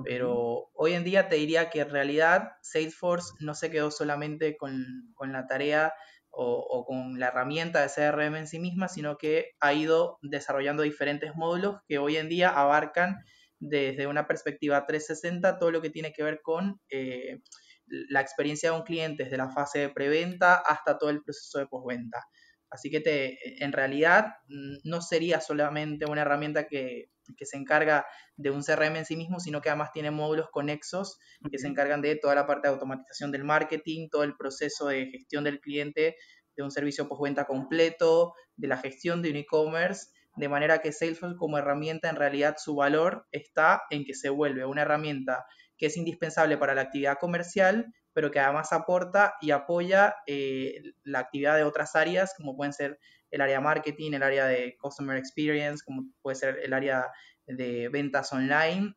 Pero 0.03 0.69
hoy 0.73 0.93
en 0.93 1.03
día 1.03 1.27
te 1.27 1.37
diría 1.37 1.69
que 1.69 1.79
en 1.79 1.89
realidad 1.89 2.49
Salesforce 2.61 3.33
no 3.39 3.55
se 3.55 3.71
quedó 3.71 3.89
solamente 3.89 4.55
con, 4.55 4.85
con 5.15 5.31
la 5.31 5.47
tarea 5.47 5.93
o, 6.39 6.85
con 6.85 7.19
la 7.19 7.27
herramienta 7.27 7.81
de 7.81 7.89
CRM 7.89 8.35
en 8.35 8.47
sí 8.47 8.59
misma, 8.59 8.87
sino 8.87 9.17
que 9.17 9.51
ha 9.59 9.73
ido 9.73 10.19
desarrollando 10.21 10.83
diferentes 10.83 11.35
módulos 11.35 11.77
que 11.87 11.97
hoy 11.97 12.17
en 12.17 12.29
día 12.29 12.49
abarcan 12.49 13.17
desde 13.59 14.05
una 14.05 14.27
perspectiva 14.27 14.85
360 14.85 15.57
todo 15.57 15.71
lo 15.71 15.81
que 15.81 15.89
tiene 15.89 16.13
que 16.13 16.21
ver 16.21 16.41
con 16.43 16.79
eh, 16.89 17.39
la 17.87 18.21
experiencia 18.21 18.71
de 18.71 18.77
un 18.77 18.83
cliente 18.83 19.23
desde 19.23 19.37
la 19.37 19.49
fase 19.49 19.79
de 19.79 19.89
preventa 19.89 20.55
hasta 20.55 20.99
todo 20.99 21.09
el 21.09 21.23
proceso 21.23 21.57
de 21.57 21.65
postventa. 21.65 22.23
Así 22.69 22.89
que 22.89 22.99
te, 22.99 23.63
en 23.63 23.71
realidad 23.71 24.35
mm, 24.47 24.77
no 24.83 25.01
sería 25.01 25.39
solamente 25.41 26.05
una 26.05 26.21
herramienta 26.21 26.67
que, 26.67 27.09
se 27.41 27.57
encarga 27.57 28.05
de 28.37 28.51
un 28.51 28.63
CRM 28.63 28.95
en 28.95 29.05
sí 29.05 29.17
mismo, 29.17 29.41
sino 29.41 29.59
que 29.59 29.67
además 29.67 29.91
tiene 29.91 30.11
módulos 30.11 30.47
conexos 30.49 31.19
que 31.51 31.57
se 31.57 31.67
encargan 31.67 32.01
de 32.01 32.15
toda 32.15 32.35
la 32.35 32.47
parte 32.47 32.69
de 32.69 32.73
automatización 32.73 33.33
del 33.33 33.43
marketing, 33.43 34.07
todo 34.09 34.23
el 34.23 34.37
proceso 34.37 34.87
de 34.87 35.07
gestión 35.07 35.43
del 35.43 35.59
cliente, 35.59 36.15
de 36.55 36.63
un 36.63 36.71
servicio 36.71 37.09
postventa 37.09 37.43
completo, 37.43 38.33
de 38.55 38.69
la 38.69 38.77
gestión 38.77 39.21
de 39.21 39.31
un 39.31 39.35
e-commerce, 39.35 40.07
de 40.37 40.47
manera 40.47 40.79
que 40.79 40.93
Salesforce 40.93 41.35
como 41.35 41.57
herramienta 41.57 42.09
en 42.09 42.15
realidad 42.15 42.55
su 42.57 42.75
valor 42.75 43.27
está 43.31 43.81
en 43.89 44.05
que 44.05 44.13
se 44.13 44.29
vuelve 44.29 44.65
una 44.65 44.83
herramienta 44.83 45.45
que 45.77 45.87
es 45.87 45.97
indispensable 45.97 46.57
para 46.57 46.75
la 46.75 46.81
actividad 46.81 47.17
comercial, 47.19 47.93
pero 48.17 48.31
que 48.31 48.39
además 48.39 48.73
aporta 48.73 49.35
y 49.41 49.51
apoya 49.51 50.15
eh, 50.25 50.81
la 51.03 51.19
actividad 51.19 51.55
de 51.55 51.63
otras 51.63 51.95
áreas, 51.95 52.33
como 52.35 52.57
pueden 52.57 52.73
ser 52.73 52.97
el 53.29 53.41
área 53.41 53.61
marketing, 53.61 54.13
el 54.13 54.23
área 54.23 54.47
de 54.47 54.75
customer 54.81 55.17
experience, 55.17 55.83
como 55.85 56.01
puede 56.23 56.33
ser 56.33 56.57
el 56.63 56.73
área 56.73 57.11
de 57.45 57.89
ventas 57.89 58.33
online, 58.33 58.95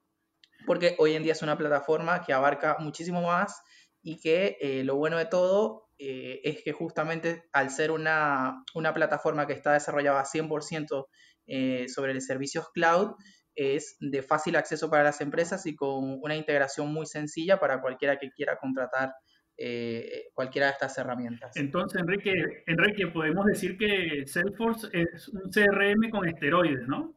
porque 0.65 0.97
hoy 0.99 1.17
en 1.17 1.23
día 1.23 1.33
es 1.33 1.43
una 1.43 1.59
plataforma 1.59 2.25
que 2.25 2.33
abarca 2.33 2.79
muchísimo 2.79 3.21
más 3.21 3.61
y 4.01 4.19
que 4.21 4.57
eh, 4.59 4.85
lo 4.85 4.97
bueno 4.97 5.19
de 5.19 5.27
todo 5.27 5.91
eh, 5.99 6.41
es 6.43 6.63
que 6.65 6.73
justamente 6.73 7.45
al 7.53 7.69
ser 7.69 7.91
una, 7.91 8.65
una, 8.73 8.95
plataforma 8.95 9.47
que 9.47 9.53
está 9.53 9.75
desarrollada 9.75 10.25
100% 10.25 11.09
sobre 11.95 12.15
los 12.15 12.25
servicios 12.25 12.71
cloud, 12.73 13.17
es 13.55 13.97
de 14.01 14.23
fácil 14.23 14.57
acceso 14.57 14.91
para 14.91 15.05
las 15.05 15.21
empresas 15.21 15.67
y 15.67 15.75
con 15.75 16.19
una 16.23 16.37
integración 16.37 16.93
muy 16.93 17.07
sencilla 17.07 17.59
para 17.59 17.81
cualquiera 17.81 18.19
que 18.19 18.31
quiera 18.31 18.57
contratar 18.57 19.15
eh, 19.57 20.31
cualquiera 20.33 20.69
de 20.69 20.73
estas 20.73 20.97
herramientas. 20.97 21.55
Entonces, 21.57 22.01
Enrique, 22.01 22.33
Enrique, 22.67 23.09
podemos 23.09 23.45
decir 23.45 23.77
que 23.77 24.27
Salesforce 24.27 24.89
es 24.93 25.29
un 25.29 25.51
CRM 25.51 26.09
con 26.11 26.27
esteroides, 26.27 26.89
¿no? 26.89 27.15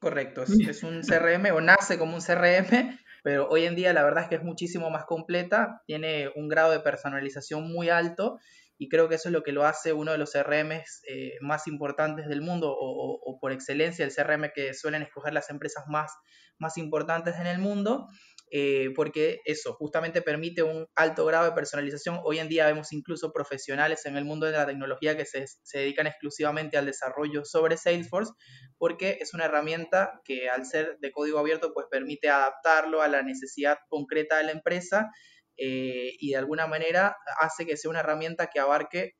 Correcto, 0.00 0.42
es, 0.42 0.82
un 0.82 1.02
CRM 1.02 1.54
o 1.54 1.60
nace 1.60 1.96
como 1.98 2.16
un 2.16 2.20
CRM, 2.20 2.98
pero 3.22 3.48
hoy 3.48 3.64
en 3.64 3.76
día 3.76 3.92
la 3.92 4.04
verdad 4.04 4.24
es 4.24 4.28
que 4.28 4.34
es 4.34 4.42
muchísimo 4.42 4.90
más 4.90 5.04
completa, 5.04 5.82
tiene 5.86 6.30
un 6.34 6.48
grado 6.48 6.72
de 6.72 6.80
personalización 6.80 7.72
muy 7.72 7.88
alto 7.88 8.38
y 8.78 8.88
creo 8.88 9.08
que 9.08 9.14
eso 9.14 9.28
es 9.28 9.32
lo 9.32 9.42
que 9.42 9.52
lo 9.52 9.64
hace 9.64 9.92
uno 9.92 10.12
de 10.12 10.18
los 10.18 10.32
CRM 10.32 10.72
eh, 10.72 11.32
más 11.40 11.66
importantes 11.66 12.28
del 12.28 12.42
mundo 12.42 12.74
o, 12.78 13.38
por 13.40 13.52
excelencia 13.52 14.04
el 14.04 14.14
CRM 14.14 14.50
que 14.54 14.74
suelen 14.74 15.02
escoger 15.02 15.32
las 15.32 15.50
empresas 15.50 15.84
más, 15.88 16.12
más 16.58 16.76
importantes 16.78 17.36
en 17.36 17.46
el 17.46 17.58
mundo. 17.58 18.08
Eh, 18.52 18.90
porque 18.94 19.40
eso 19.44 19.74
justamente 19.74 20.22
permite 20.22 20.62
un 20.62 20.86
alto 20.94 21.26
grado 21.26 21.46
de 21.46 21.52
personalización. 21.52 22.20
Hoy 22.22 22.38
en 22.38 22.48
día 22.48 22.66
vemos 22.66 22.92
incluso 22.92 23.32
profesionales 23.32 24.06
en 24.06 24.16
el 24.16 24.24
mundo 24.24 24.46
de 24.46 24.52
la 24.52 24.64
tecnología 24.64 25.16
que 25.16 25.24
se, 25.24 25.46
se, 25.64 25.78
dedican 25.78 26.06
exclusivamente 26.06 26.78
al 26.78 26.86
desarrollo 26.86 27.44
sobre 27.44 27.76
Salesforce, 27.76 28.32
porque 28.78 29.18
es 29.20 29.34
una 29.34 29.46
herramienta 29.46 30.20
que 30.24 30.48
al 30.48 30.64
ser 30.64 30.96
de 31.00 31.10
código 31.10 31.40
abierto, 31.40 31.72
pues 31.74 31.86
permite 31.90 32.28
adaptarlo 32.28 33.02
a 33.02 33.08
la 33.08 33.22
necesidad 33.22 33.78
concreta 33.88 34.38
de 34.38 34.44
la 34.44 34.52
empresa 34.52 35.10
eh, 35.56 36.12
y 36.18 36.30
de 36.30 36.36
alguna 36.36 36.66
manera 36.66 37.16
hace 37.40 37.66
que 37.66 37.76
sea 37.76 37.90
una 37.90 38.00
herramienta 38.00 38.48
que 38.48 38.60
abarque 38.60 39.14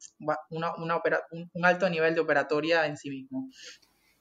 un, 0.51 1.65
alto 1.65 1.91
nivel 1.91 2.15
de 2.15 2.21
operatoria 2.21 2.87
en 2.87 2.97
sí 2.97 3.11
mismo. 3.11 3.51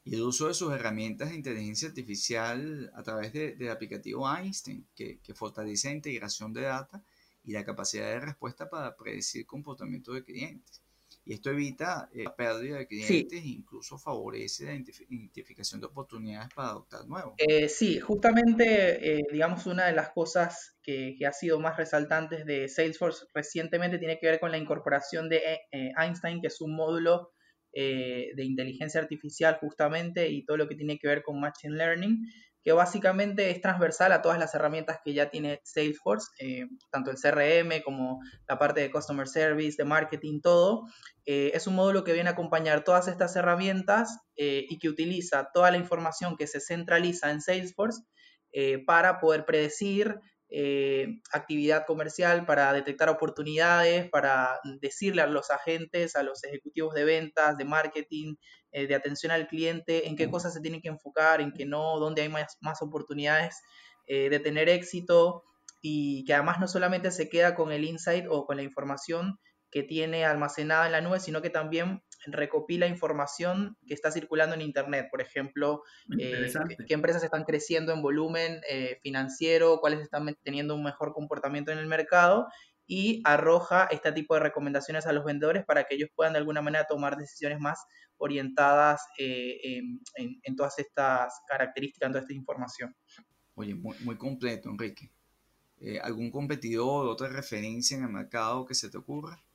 Y 0.04 0.16
el 0.16 0.22
uso 0.22 0.48
de 0.48 0.54
sus 0.54 0.72
herramientas 0.74 1.30
de 1.30 1.36
inteligencia 1.36 1.88
artificial 1.88 2.92
a 2.96 3.02
través 3.02 3.34
de, 3.34 3.56
del 3.56 3.70
aplicativo 3.70 4.32
Einstein, 4.32 4.88
que, 4.96 5.20
que 5.20 5.34
fortalece 5.34 5.88
la 5.90 5.96
integración 5.96 6.54
de 6.54 6.62
data 6.62 7.04
y 7.44 7.54
la 7.54 7.66
capacidad 7.66 8.08
de 8.08 8.20
respuesta 8.20 8.70
para 8.70 8.96
predecir 8.96 9.46
comportamiento 9.46 10.14
de 10.14 10.24
clientes. 10.24 10.82
Y 11.26 11.34
esto 11.34 11.50
evita 11.50 12.08
eh, 12.14 12.24
la 12.24 12.36
pérdida 12.36 12.78
de 12.78 12.88
clientes 12.88 13.44
e 13.44 13.48
incluso 13.48 13.98
favorece 13.98 14.66
la 14.66 14.76
identificación 14.76 15.82
de 15.82 15.88
oportunidades 15.88 16.50
para 16.54 16.70
adoptar 16.70 17.08
nuevos. 17.08 17.34
Eh, 17.40 17.68
sí, 17.68 18.00
justamente, 18.00 19.18
eh, 19.18 19.24
digamos, 19.32 19.66
una 19.66 19.88
de 19.88 19.94
las 19.94 20.12
cosas 20.12 20.78
que, 20.84 21.16
que, 21.18 21.26
ha 21.26 21.34
sido 21.34 21.60
más 21.60 21.78
resaltantes 21.78 22.46
de 22.46 22.70
Salesforce 22.70 23.26
recientemente 23.34 23.98
tiene 23.98 24.20
que 24.20 24.28
ver 24.28 24.40
con 24.40 24.52
la 24.52 24.60
incorporación 24.60 25.28
de 25.28 25.42
Einstein, 25.72 26.42
que 26.42 26.48
es 26.48 26.62
un 26.62 26.76
módulo 26.76 27.32
de 27.74 28.34
inteligencia 28.38 29.02
artificial 29.02 29.58
justamente 29.60 30.30
y 30.30 30.46
todo 30.46 30.56
lo 30.56 30.70
que 30.70 30.76
tiene 30.76 30.98
que 30.98 31.10
ver 31.10 31.24
con 31.24 31.42
Machine 31.42 31.76
Learning, 31.76 32.26
que 32.66 32.72
básicamente 32.72 33.52
es 33.52 33.62
transversal 33.62 34.12
a 34.12 34.24
todas 34.24 34.40
las 34.40 34.56
herramientas 34.56 34.98
que 35.06 35.14
ya 35.14 35.30
tiene 35.30 35.62
Salesforce, 35.64 36.32
eh, 36.40 36.66
tanto 36.90 37.12
el 37.12 37.18
CRM 37.18 37.84
como 37.84 38.22
la 38.48 38.58
parte 38.58 38.82
de 38.82 38.90
Customer 38.90 39.28
Service, 39.28 39.78
de 39.78 39.86
marketing, 39.86 40.42
todo. 40.42 40.88
Eh, 41.28 41.52
es 41.54 41.68
un 41.68 41.76
módulo 41.76 42.04
que 42.04 42.14
viene 42.14 42.30
a 42.30 42.34
acompañar 42.34 42.84
todas 42.84 43.08
estas 43.08 43.36
herramientas 43.36 44.18
eh, 44.36 44.66
y 44.68 44.80
que 44.80 44.90
utiliza 44.90 45.52
toda 45.54 45.70
la 45.70 45.78
información 45.78 46.38
que 46.38 46.48
se 46.48 46.60
centraliza 46.60 47.30
en 47.30 47.40
Salesforce 47.40 48.02
para 48.88 49.20
poder 49.20 49.44
predecir 49.44 50.16
eh, 50.50 51.22
actividad 51.32 51.86
comercial 51.86 52.46
para 52.46 52.72
detectar 52.72 53.10
oportunidades, 53.10 54.10
para 54.10 54.60
decirle 54.80 55.22
a 55.22 55.28
los 55.28 55.50
agentes, 55.50 56.16
a 56.16 56.24
los 56.24 56.44
ejecutivos 56.44 56.94
de 56.94 57.04
ventas, 57.04 57.58
de 57.58 57.66
marketing, 57.66 58.36
eh, 58.72 58.88
de 58.88 58.96
atención 58.96 59.32
al 59.32 59.48
cliente, 59.48 60.08
en 60.08 60.16
qué 60.16 60.30
cosas 60.30 60.54
se 60.54 60.62
tienen 60.62 60.82
que 60.82 60.90
enfocar, 60.90 61.42
en 61.42 61.52
qué 61.52 61.66
no, 61.66 62.00
dónde 62.00 62.22
hay 62.22 62.30
más, 62.30 62.58
más 62.62 62.82
oportunidades 62.82 63.62
eh, 64.08 64.30
de 64.30 64.40
tener 64.40 64.70
éxito 64.70 65.44
y 65.82 66.24
que 66.26 66.34
además 66.34 66.60
no 66.60 66.68
solamente 66.68 67.10
se 67.12 67.28
queda 67.28 67.56
con 67.56 67.72
el 67.72 67.84
insight 67.84 68.26
o 68.30 68.46
con 68.46 68.58
la 68.58 68.64
información 68.64 69.40
que 69.72 69.84
tiene 69.84 70.26
almacenada 70.26 70.86
en 70.86 70.92
la 70.92 71.02
nube, 71.02 71.20
sino 71.20 71.42
que 71.42 71.50
también 71.50 72.02
recopila 72.28 72.88
información 72.88 73.78
que 73.88 73.94
está 73.94 74.12
circulando 74.12 74.56
en 74.56 74.62
Internet. 74.62 75.08
Por 75.12 75.22
ejemplo, 75.22 75.84
eh, 76.20 76.52
qué, 76.88 76.94
empresas 76.94 77.24
están 77.24 77.44
creciendo 77.44 77.94
en 77.94 78.02
volumen 78.02 78.62
eh, 78.70 79.00
financiero, 79.02 79.80
cuáles 79.80 80.02
están 80.02 80.36
teniendo 80.44 80.76
un 80.76 80.84
mejor 80.84 81.14
comportamiento 81.14 81.72
en 81.72 81.78
el 81.78 81.88
mercado 81.88 82.48
y 82.88 83.22
arroja 83.26 83.86
este 83.86 84.12
tipo 84.12 84.36
de 84.36 84.42
recomendaciones 84.42 85.08
a 85.08 85.14
los 85.14 85.26
vendedores 85.26 85.66
para 85.66 85.86
que 85.86 85.96
ellos 85.96 86.10
puedan 86.16 86.34
de 86.34 86.40
alguna 86.40 86.62
manera 86.62 86.86
tomar 86.88 87.18
decisiones 87.18 87.60
más 87.60 87.84
orientadas 88.18 89.02
eh, 89.18 89.82
en, 90.16 90.56
todas 90.56 90.78
estas 90.80 91.34
características, 91.48 92.08
en 92.08 92.12
toda 92.14 92.22
esta 92.22 92.34
información. 92.34 92.96
Oye, 93.56 93.74
muy, 93.74 93.96
muy 94.02 94.18
completo, 94.18 94.70
Enrique. 94.70 95.12
¿Algún 96.02 96.32
competidor, 96.32 97.08
otra 97.08 97.28
referencia 97.28 97.98
en 97.98 98.04
el 98.04 98.10
mercado 98.10 98.66
que 98.66 98.74
se 98.74 98.90
te 98.90 98.98
ocurra? 98.98 99.46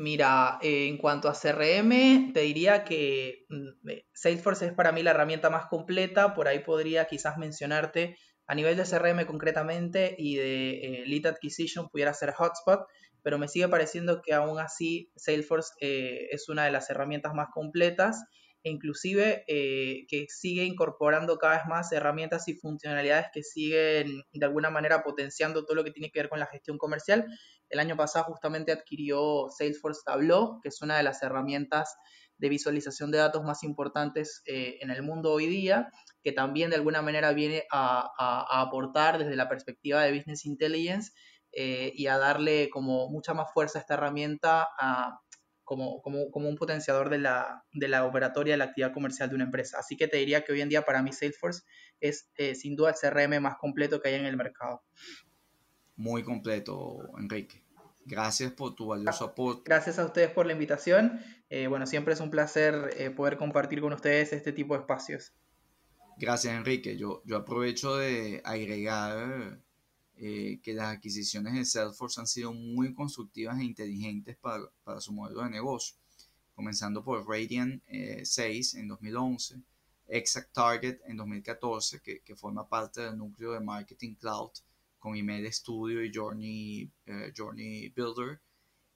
Mira, 0.00 0.60
eh, 0.62 0.86
en 0.86 0.96
cuanto 0.96 1.28
a 1.28 1.34
CRM, 1.34 2.32
te 2.32 2.42
diría 2.42 2.84
que 2.84 3.46
mm, 3.48 3.88
eh, 3.90 4.06
Salesforce 4.12 4.66
es 4.66 4.72
para 4.72 4.92
mí 4.92 5.02
la 5.02 5.10
herramienta 5.10 5.50
más 5.50 5.66
completa. 5.66 6.34
Por 6.34 6.46
ahí 6.46 6.60
podría 6.60 7.06
quizás 7.06 7.36
mencionarte 7.36 8.16
a 8.46 8.54
nivel 8.54 8.76
de 8.76 8.84
CRM 8.84 9.26
concretamente 9.26 10.14
y 10.16 10.36
de 10.36 10.70
eh, 11.00 11.04
Lead 11.04 11.26
Acquisition 11.26 11.88
pudiera 11.88 12.14
ser 12.14 12.32
Hotspot, 12.32 12.86
pero 13.24 13.38
me 13.38 13.48
sigue 13.48 13.66
pareciendo 13.66 14.22
que 14.22 14.34
aún 14.34 14.60
así 14.60 15.10
Salesforce 15.16 15.72
es 15.80 16.48
una 16.48 16.64
de 16.64 16.70
las 16.70 16.88
herramientas 16.90 17.34
más 17.34 17.48
completas 17.52 18.24
e 18.62 18.70
inclusive 18.70 19.44
que 19.46 20.26
sigue 20.28 20.64
incorporando 20.64 21.38
cada 21.38 21.56
vez 21.56 21.66
más 21.68 21.90
herramientas 21.92 22.46
y 22.46 22.54
funcionalidades 22.54 23.26
que 23.32 23.42
siguen 23.42 24.22
de 24.32 24.46
alguna 24.46 24.70
manera 24.70 25.02
potenciando 25.02 25.64
todo 25.64 25.74
lo 25.74 25.84
que 25.84 25.90
tiene 25.90 26.10
que 26.10 26.20
ver 26.20 26.28
con 26.28 26.38
la 26.38 26.46
gestión 26.46 26.78
comercial 26.78 27.26
el 27.70 27.80
año 27.80 27.96
pasado 27.96 28.24
justamente 28.26 28.72
adquirió 28.72 29.48
Salesforce 29.50 30.02
Tableau, 30.04 30.60
que 30.60 30.68
es 30.68 30.80
una 30.82 30.96
de 30.96 31.02
las 31.02 31.22
herramientas 31.22 31.96
de 32.38 32.48
visualización 32.48 33.10
de 33.10 33.18
datos 33.18 33.42
más 33.44 33.64
importantes 33.64 34.42
eh, 34.46 34.78
en 34.80 34.90
el 34.90 35.02
mundo 35.02 35.32
hoy 35.32 35.46
día, 35.46 35.90
que 36.22 36.32
también 36.32 36.70
de 36.70 36.76
alguna 36.76 37.02
manera 37.02 37.32
viene 37.32 37.64
a, 37.70 38.60
aportar 38.60 39.18
desde 39.18 39.36
la 39.36 39.48
perspectiva 39.48 40.02
de 40.02 40.16
Business 40.16 40.46
Intelligence 40.46 41.12
eh, 41.52 41.92
y 41.94 42.06
a 42.06 42.16
darle 42.16 42.70
como 42.70 43.08
mucha 43.10 43.34
más 43.34 43.52
fuerza 43.52 43.78
a 43.78 43.80
esta 43.80 43.94
herramienta 43.94 44.68
como, 45.64 46.00
un 46.04 46.56
potenciador 46.56 47.10
de 47.10 47.18
la, 47.18 47.64
de 47.72 47.88
la 47.88 48.06
operatoria 48.06 48.54
de 48.54 48.58
la 48.58 48.64
actividad 48.64 48.94
comercial 48.94 49.28
de 49.28 49.34
una 49.34 49.44
empresa. 49.44 49.78
Así 49.80 49.96
que 49.96 50.08
te 50.08 50.16
diría 50.18 50.44
que 50.44 50.52
hoy 50.52 50.60
en 50.60 50.68
día 50.68 50.82
para 50.82 51.02
mí 51.02 51.12
Salesforce 51.12 51.62
es 52.00 52.30
eh, 52.36 52.54
sin 52.54 52.76
duda 52.76 52.90
el 52.90 52.96
CRM 52.96 53.42
más 53.42 53.56
completo 53.58 54.00
que 54.00 54.08
hay 54.08 54.14
en 54.14 54.26
el 54.26 54.36
mercado 54.36 54.82
muy 55.98 56.22
completo, 56.22 57.10
Enrique. 57.18 57.67
Gracias 58.08 58.52
por 58.52 58.74
tu 58.74 58.86
valioso 58.86 59.26
aporte. 59.26 59.62
Gracias 59.66 59.98
a 59.98 60.06
ustedes 60.06 60.30
por 60.30 60.46
la 60.46 60.54
invitación. 60.54 61.20
Eh, 61.50 61.66
bueno, 61.66 61.86
siempre 61.86 62.14
es 62.14 62.20
un 62.20 62.30
placer 62.30 62.94
eh, 62.96 63.10
poder 63.10 63.36
compartir 63.36 63.82
con 63.82 63.92
ustedes 63.92 64.32
este 64.32 64.50
tipo 64.52 64.72
de 64.72 64.80
espacios. 64.80 65.34
Gracias, 66.16 66.54
Enrique. 66.54 66.96
Yo, 66.96 67.22
yo 67.26 67.36
aprovecho 67.36 67.96
de 67.96 68.40
agregar 68.44 69.60
eh, 70.16 70.58
que 70.62 70.72
las 70.72 70.96
adquisiciones 70.96 71.52
de 71.52 71.66
Salesforce 71.66 72.18
han 72.18 72.26
sido 72.26 72.54
muy 72.54 72.94
constructivas 72.94 73.60
e 73.60 73.64
inteligentes 73.64 74.38
para, 74.38 74.64
para 74.84 75.02
su 75.02 75.12
modelo 75.12 75.42
de 75.42 75.50
negocio, 75.50 75.98
comenzando 76.54 77.04
por 77.04 77.28
Radiant 77.28 77.82
6 78.22 78.74
en 78.74 78.88
2011, 78.88 79.60
Exact 80.08 80.54
Target 80.54 81.00
en 81.04 81.18
2014, 81.18 82.00
que, 82.00 82.20
que 82.20 82.34
forma 82.34 82.66
parte 82.66 83.02
del 83.02 83.18
núcleo 83.18 83.52
de 83.52 83.60
Marketing 83.60 84.14
Cloud 84.14 84.50
con 84.98 85.16
Email 85.16 85.52
Studio 85.52 86.04
y 86.04 86.12
Journey, 86.14 86.90
eh, 87.06 87.32
Journey 87.36 87.88
Builder. 87.90 88.40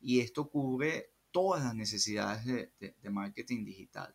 Y 0.01 0.21
esto 0.21 0.49
cubre 0.49 1.13
todas 1.31 1.65
las 1.65 1.75
necesidades 1.75 2.45
de, 2.45 3.11
marketing 3.11 3.65
digital. 3.65 4.15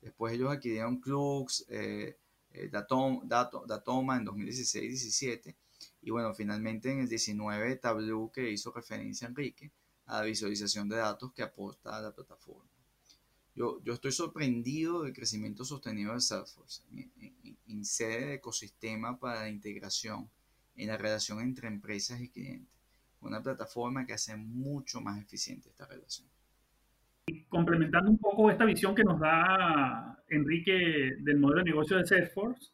Después 0.00 0.34
ellos 0.34 0.52
adquirieron 0.52 1.00
Clux, 1.00 1.66
eh, 1.68 2.18
eh 2.50 2.68
Datoma 2.70 4.16
en 4.16 4.26
2016-17 4.26 5.56
y 6.02 6.10
bueno, 6.10 6.34
finalmente 6.34 6.90
en 6.90 7.00
el 7.00 7.08
19 7.08 7.76
Tableau 7.76 8.30
que 8.30 8.50
hizo 8.50 8.72
referencia 8.72 9.26
a 9.26 9.30
Enrique 9.30 9.72
a 10.06 10.20
la 10.20 10.22
visualización 10.22 10.88
de 10.88 10.96
datos 10.96 11.32
que 11.32 11.42
aporta 11.42 11.96
a 11.96 12.00
la 12.00 12.14
plataforma. 12.14 12.70
Yo, 13.54 13.82
yo 13.82 13.94
estoy 13.94 14.12
sorprendido 14.12 15.02
del 15.02 15.12
crecimiento 15.12 15.64
sostenido 15.64 16.12
de 16.14 16.20
Salesforce 16.20 16.82
en, 17.66 17.84
sede 17.84 18.26
de 18.26 18.34
ecosistema 18.34 19.18
para 19.18 19.40
la 19.40 19.48
integración 19.48 20.30
en 20.76 20.88
la 20.88 20.96
relación 20.96 21.40
entre 21.40 21.68
empresas 21.68 22.20
y 22.20 22.30
clientes. 22.30 22.72
Una 23.20 23.42
plataforma 23.42 24.06
que 24.06 24.12
hace 24.12 24.36
mucho 24.36 25.00
más 25.00 25.20
eficiente 25.20 25.70
esta 25.70 25.86
relación. 25.86 26.28
Complementando 27.48 28.10
un 28.10 28.18
poco 28.18 28.50
esta 28.50 28.64
visión 28.64 28.94
que 28.94 29.02
nos 29.02 29.18
da 29.18 30.22
Enrique 30.28 31.16
del 31.20 31.38
modelo 31.38 31.64
de 31.64 31.70
negocio 31.70 31.96
de 31.96 32.06
Salesforce, 32.06 32.70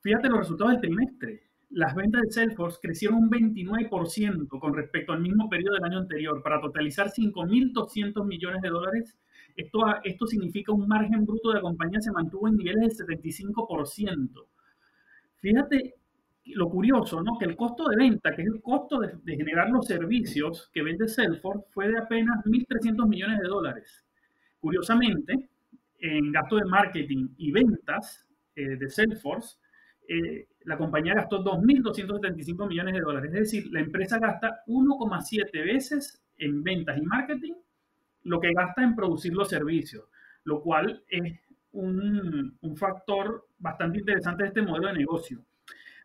fíjate 0.00 0.28
los 0.28 0.38
resultados 0.38 0.72
del 0.72 0.80
trimestre. 0.80 1.42
Las 1.70 1.94
ventas 1.94 2.22
de 2.22 2.30
Salesforce 2.30 2.78
crecieron 2.80 3.18
un 3.18 3.30
29% 3.30 4.48
con 4.48 4.74
respecto 4.74 5.12
al 5.12 5.20
mismo 5.20 5.48
periodo 5.48 5.74
del 5.74 5.84
año 5.84 5.98
anterior 5.98 6.42
para 6.42 6.60
totalizar 6.60 7.10
5.200 7.10 8.24
millones 8.24 8.62
de 8.62 8.68
dólares. 8.68 9.16
Esto, 9.54 9.84
esto 10.02 10.26
significa 10.26 10.72
un 10.72 10.88
margen 10.88 11.26
bruto 11.26 11.50
de 11.50 11.56
la 11.56 11.60
compañía 11.60 12.00
se 12.00 12.12
mantuvo 12.12 12.48
en 12.48 12.56
niveles 12.56 12.96
de 12.96 13.04
75%. 13.04 14.46
Fíjate 15.40 15.99
lo 16.54 16.68
curioso, 16.68 17.22
¿no? 17.22 17.38
Que 17.38 17.44
el 17.44 17.56
costo 17.56 17.88
de 17.88 17.96
venta, 17.96 18.34
que 18.34 18.42
es 18.42 18.48
el 18.48 18.60
costo 18.62 19.00
de, 19.00 19.18
generar 19.24 19.70
los 19.70 19.86
servicios 19.86 20.70
que 20.72 20.82
vende 20.82 21.08
Salesforce, 21.08 21.66
fue 21.70 21.88
de 21.88 21.98
apenas 21.98 22.44
1.300 22.44 23.08
millones 23.08 23.40
de 23.40 23.48
dólares. 23.48 24.04
Curiosamente, 24.60 25.50
en 25.98 26.32
gasto 26.32 26.56
de 26.56 26.64
marketing 26.64 27.28
y 27.36 27.52
ventas 27.52 28.26
eh, 28.56 28.76
de 28.76 28.90
Salesforce, 28.90 29.58
eh, 30.08 30.48
la 30.64 30.76
compañía 30.76 31.14
gastó 31.14 31.42
2.275 31.42 32.68
millones 32.68 32.94
de 32.94 33.00
dólares. 33.00 33.32
Es 33.32 33.40
decir, 33.40 33.72
la 33.72 33.80
empresa 33.80 34.18
gasta 34.18 34.62
1,7 34.66 35.52
veces 35.64 36.22
en 36.38 36.62
ventas 36.62 36.98
y 36.98 37.02
marketing 37.02 37.54
lo 38.24 38.40
que 38.40 38.52
gasta 38.52 38.82
en 38.82 38.94
producir 38.94 39.32
los 39.32 39.48
servicios, 39.48 40.04
lo 40.44 40.60
cual 40.62 41.02
es 41.08 41.38
un 41.72 42.76
factor 42.76 43.46
bastante 43.58 44.00
interesante 44.00 44.42
de 44.42 44.48
este 44.48 44.62
modelo 44.62 44.88
de 44.88 44.94
negocio. 44.94 45.44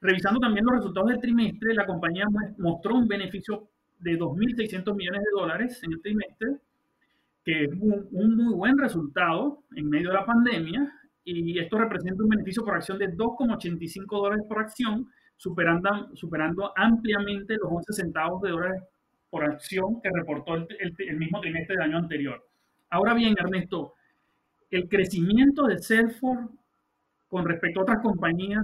Revisando 0.06 0.40
también 0.40 0.66
los 0.66 0.76
resultados 0.76 1.10
del 1.10 1.20
trimestre, 1.20 1.74
la 1.74 1.88
compañía 1.88 2.26
mostró 2.60 2.94
un 2.94 3.08
beneficio 3.08 3.70
de 3.98 4.20
2.600 4.20 4.96
millones 4.96 5.22
de 5.22 5.32
dólares 5.34 5.82
en 5.82 5.94
el 5.94 6.02
trimestre, 6.02 6.58
que 7.44 7.64
es 7.64 7.72
un, 7.72 8.36
muy 8.36 8.54
buen 8.54 8.78
resultado 8.78 9.64
en 9.76 9.90
medio 9.90 10.10
de 10.10 10.16
la 10.16 10.26
pandemia, 10.26 10.94
y 11.24 11.58
esto 11.58 11.80
representa 11.80 12.22
un 12.22 12.30
beneficio 12.30 12.64
por 12.64 12.76
acción 12.76 13.00
de 13.00 13.16
2,85 13.18 14.06
dólares 14.06 14.46
por 14.48 14.60
acción, 14.60 15.10
superando, 15.38 16.16
superando 16.16 16.72
ampliamente 16.76 17.56
los 17.56 17.72
11 17.72 17.94
centavos 17.94 18.44
de 18.44 18.52
dólares 18.52 18.84
por 19.32 19.44
acción 19.44 20.02
que 20.04 20.10
reportó 20.14 20.54
el, 20.54 20.68
el 21.00 21.18
mismo 21.18 21.42
trimestre 21.42 21.78
del 21.78 21.84
año 21.84 21.98
anterior. 21.98 22.46
Ahora 22.92 23.16
bien, 23.16 23.34
Ernesto, 23.40 23.94
el 24.70 24.88
crecimiento 24.88 25.66
de 25.66 25.80
Salesforce 25.80 26.54
con 27.36 27.44
respecto 27.44 27.82
a 27.82 27.84
otras 27.84 28.02
compañías, 28.02 28.64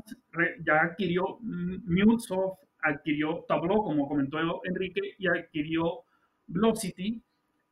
ya 0.65 0.83
adquirió 0.83 1.39
MuleSoft, 1.41 2.57
adquirió 2.81 3.43
Tableau, 3.45 3.83
como 3.83 4.07
comentó 4.07 4.37
Enrique, 4.63 5.01
y 5.17 5.27
adquirió 5.27 6.05
Velocity, 6.47 7.21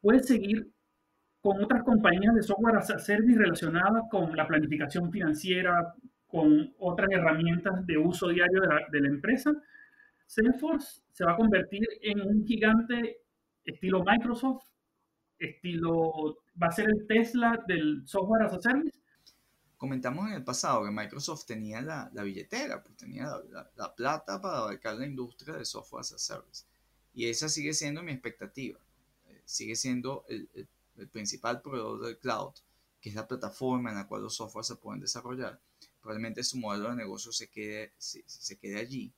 puede 0.01 0.19
seguir 0.19 0.67
con 1.39 1.63
otras 1.63 1.83
compañías 1.83 2.35
de 2.35 2.43
software 2.43 2.75
as 2.75 2.89
a 2.89 2.99
service 2.99 3.39
relacionadas 3.39 4.09
con 4.11 4.35
la 4.35 4.45
planificación 4.45 5.09
financiera, 5.09 5.95
con 6.27 6.73
otras 6.79 7.09
herramientas 7.11 7.87
de 7.87 7.97
uso 7.97 8.27
diario 8.27 8.59
de 8.91 8.99
la, 8.99 9.07
empresa, 9.07 9.53
Salesforce 10.25 11.01
se 11.13 11.23
va 11.23 11.31
a 11.31 11.37
convertir 11.37 11.87
en 12.01 12.19
un 12.19 12.45
gigante 12.45 13.21
estilo 13.63 14.03
Microsoft, 14.03 14.65
estilo, 15.39 16.39
va 16.61 16.67
a 16.67 16.71
ser 16.71 16.89
el 16.89 17.07
Tesla 17.07 17.57
del 17.69 18.05
software 18.05 18.43
as 18.43 18.53
a 18.53 18.59
service. 18.59 18.98
Comentamos 19.79 20.27
en 20.27 20.33
el 20.33 20.43
pasado 20.43 20.83
que 20.83 20.91
Microsoft 20.91 21.45
tenía 21.45 21.81
la, 21.81 22.11
la 22.13 22.23
billetera, 22.23 22.83
pues 22.83 22.97
tenía 22.97 23.27
la, 23.49 23.71
la, 23.77 23.95
plata 23.95 24.41
para 24.41 24.57
abarcar 24.57 24.97
la 24.97 25.05
industria 25.05 25.55
de 25.55 25.63
software 25.63 26.01
as 26.01 26.11
a 26.11 26.19
service. 26.19 26.65
Y 27.13 27.27
esa 27.27 27.47
sigue 27.47 27.73
siendo 27.73 28.03
mi 28.03 28.11
expectativa. 28.11 28.77
Eh, 29.27 29.41
sigue 29.45 29.77
siendo 29.77 30.25
el, 30.27 30.49
el, 30.53 30.67
el, 30.97 31.07
principal 31.07 31.61
proveedor 31.61 32.01
del 32.01 32.17
cloud, 32.17 32.55
que 32.99 33.07
es 33.07 33.15
la 33.15 33.25
plataforma 33.25 33.91
en 33.91 33.95
la 33.95 34.05
cual 34.05 34.23
los 34.23 34.35
softwares 34.35 34.67
se 34.67 34.75
pueden 34.75 34.99
desarrollar. 34.99 35.61
Probablemente 36.01 36.43
su 36.43 36.57
modelo 36.57 36.89
de 36.89 36.97
negocio 36.97 37.31
se 37.31 37.49
quede, 37.49 37.93
se, 37.97 38.21
se 38.27 38.57
quede 38.57 38.81
allí. 38.81 39.13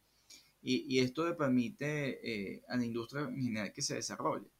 Y, 0.61 0.85
y, 0.95 0.99
esto 0.99 1.25
le 1.25 1.33
permite 1.33 2.19
eh, 2.21 2.63
a 2.69 2.77
la 2.77 2.85
industria 2.85 3.23
en 3.23 3.41
general 3.41 3.73
que 3.73 3.81
se 3.81 3.95
desarrolle. 3.95 4.51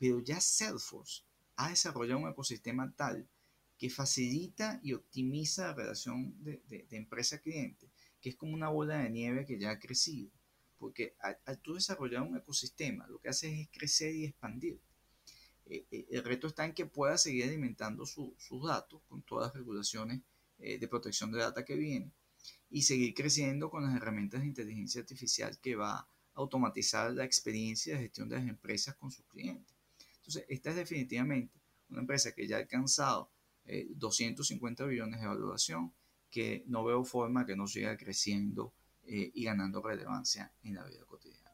Pero 0.00 0.18
ya 0.18 0.40
Salesforce 0.40 1.22
ha 1.54 1.68
desarrollado 1.68 2.18
un 2.18 2.28
ecosistema 2.28 2.92
tal 2.96 3.28
que 3.78 3.90
facilita 3.90 4.80
y 4.82 4.92
optimiza 4.92 5.68
la 5.68 5.74
relación 5.74 6.34
de, 6.42 6.62
de, 6.68 6.86
de 6.88 6.96
empresa-cliente, 6.96 7.90
que 8.20 8.30
es 8.30 8.36
como 8.36 8.54
una 8.54 8.68
bola 8.68 8.98
de 8.98 9.10
nieve 9.10 9.44
que 9.44 9.58
ya 9.58 9.70
ha 9.70 9.78
crecido. 9.78 10.30
Porque 10.78 11.16
al, 11.20 11.58
tú 11.60 11.74
desarrollar 11.74 12.22
un 12.22 12.36
ecosistema, 12.36 13.06
lo 13.08 13.18
que 13.18 13.28
haces 13.28 13.52
es 13.52 13.68
crecer 13.70 14.14
y 14.14 14.26
expandir. 14.26 14.80
Eh, 15.66 15.86
eh, 15.90 16.06
el 16.10 16.24
reto 16.24 16.46
está 16.46 16.64
en 16.64 16.74
que 16.74 16.86
pueda 16.86 17.16
seguir 17.16 17.44
alimentando 17.44 18.04
su, 18.04 18.34
sus 18.38 18.66
datos 18.66 19.02
con 19.08 19.22
todas 19.22 19.48
las 19.48 19.56
regulaciones 19.56 20.20
eh, 20.58 20.78
de 20.78 20.88
protección 20.88 21.32
de 21.32 21.38
data 21.38 21.64
que 21.64 21.74
vienen 21.74 22.12
y 22.70 22.82
seguir 22.82 23.14
creciendo 23.14 23.70
con 23.70 23.84
las 23.84 23.96
herramientas 23.96 24.40
de 24.40 24.48
inteligencia 24.48 25.00
artificial 25.00 25.58
que 25.60 25.74
va 25.74 25.96
a 25.96 26.08
automatizar 26.34 27.12
la 27.12 27.24
experiencia 27.24 27.94
de 27.94 28.02
gestión 28.02 28.28
de 28.28 28.36
las 28.36 28.48
empresas 28.48 28.94
con 28.96 29.10
sus 29.10 29.24
clientes. 29.26 29.74
Entonces, 30.16 30.44
esta 30.48 30.70
es 30.70 30.76
definitivamente 30.76 31.58
una 31.88 32.00
empresa 32.00 32.32
que 32.32 32.46
ya 32.46 32.56
ha 32.56 32.60
alcanzado 32.60 33.30
eh, 33.66 33.86
250 33.94 34.84
billones 34.84 35.20
de 35.20 35.26
evaluación, 35.26 35.92
que 36.30 36.64
no 36.66 36.84
veo 36.84 37.04
forma 37.04 37.46
que 37.46 37.56
no 37.56 37.66
siga 37.66 37.96
creciendo 37.96 38.74
eh, 39.04 39.30
y 39.34 39.44
ganando 39.44 39.82
relevancia 39.82 40.52
en 40.62 40.74
la 40.74 40.84
vida 40.84 41.04
cotidiana. 41.06 41.50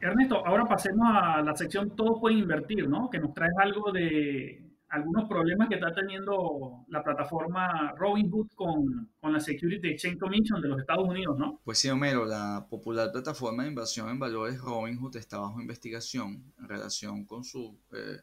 Ernesto, 0.00 0.44
ahora 0.44 0.66
pasemos 0.66 1.06
a 1.12 1.42
la 1.42 1.54
sección 1.54 1.94
Todos 1.94 2.18
pueden 2.20 2.38
invertir, 2.38 2.88
¿no? 2.88 3.08
Que 3.08 3.20
nos 3.20 3.32
trae 3.32 3.50
algo 3.60 3.92
de 3.92 4.72
algunos 4.88 5.26
problemas 5.28 5.68
que 5.68 5.76
está 5.76 5.94
teniendo 5.94 6.84
la 6.88 7.02
plataforma 7.02 7.92
Robinhood 7.96 8.48
con, 8.54 9.10
con, 9.20 9.32
la 9.32 9.40
Security 9.40 9.88
Exchange 9.88 10.18
Commission 10.18 10.60
de 10.60 10.68
los 10.68 10.80
Estados 10.80 11.08
Unidos, 11.08 11.38
¿no? 11.38 11.60
Pues 11.64 11.78
sí, 11.78 11.88
Homero, 11.88 12.26
la 12.26 12.66
popular 12.68 13.10
plataforma 13.10 13.62
de 13.62 13.70
inversión 13.70 14.10
en 14.10 14.18
valores 14.18 14.60
Robinhood 14.60 15.16
está 15.16 15.38
bajo 15.38 15.60
investigación 15.60 16.52
en 16.58 16.68
relación 16.68 17.24
con 17.24 17.42
su 17.42 17.78
eh, 17.92 18.20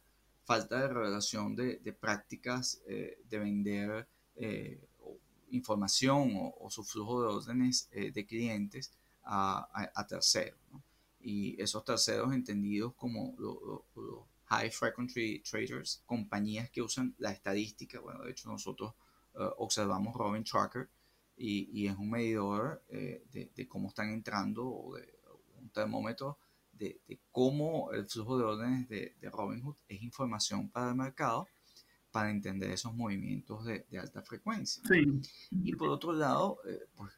falta 0.49 0.81
de 0.81 0.87
revelación 0.87 1.55
de, 1.55 1.93
prácticas 1.93 2.81
eh, 2.87 3.21
de 3.29 3.37
vender 3.37 4.07
eh, 4.35 4.83
información 5.51 6.35
o, 6.37 6.55
o, 6.59 6.71
su 6.71 6.83
flujo 6.83 7.21
de 7.21 7.27
órdenes 7.27 7.87
eh, 7.91 8.11
de 8.11 8.25
clientes 8.25 8.91
a, 9.23 10.07
terceros. 10.09 10.59
Y 11.21 11.61
esos 11.61 11.85
terceros 11.85 12.33
entendidos 12.33 12.95
como 12.95 13.35
los 13.37 13.61
lo, 13.61 13.85
lo, 14.01 14.27
high 14.45 14.71
frequency 14.71 15.43
traders, 15.47 16.01
compañías 16.07 16.71
que 16.71 16.81
usan 16.81 17.13
la 17.19 17.31
estadística. 17.31 17.99
Bueno, 17.99 18.23
de 18.23 18.31
hecho 18.31 18.49
nosotros 18.49 18.95
observamos 19.57 20.15
Robin 20.15 20.43
Tracker 20.43 20.89
y, 21.37 21.85
es 21.85 21.95
un 21.95 22.09
medidor 22.09 22.81
de, 22.89 23.51
de, 23.55 23.67
cómo 23.67 23.89
están 23.89 24.09
entrando 24.09 24.67
o 24.67 24.95
de 24.95 25.13
un 25.59 25.69
termómetro 25.69 26.39
de, 26.79 27.01
de 27.07 27.19
cómo 27.31 27.91
el 27.91 28.07
flujo 28.07 28.37
de 28.37 28.45
órdenes 28.45 28.89
de, 28.89 29.15
de, 29.19 29.29
Robinhood 29.29 29.75
es 29.87 30.01
información 30.01 30.69
para 30.69 30.89
el 30.89 30.95
mercado 30.95 31.47
para 32.11 32.31
entender 32.31 32.71
esos 32.71 32.93
movimientos 32.95 33.65
de, 33.65 33.85
alta 33.99 34.21
frecuencia. 34.23 34.81
Sí. 34.87 35.21
Y 35.51 35.75
por 35.75 35.89
otro 35.89 36.11
lado, 36.13 36.59
eh, 36.65 36.87
pues 36.95 37.11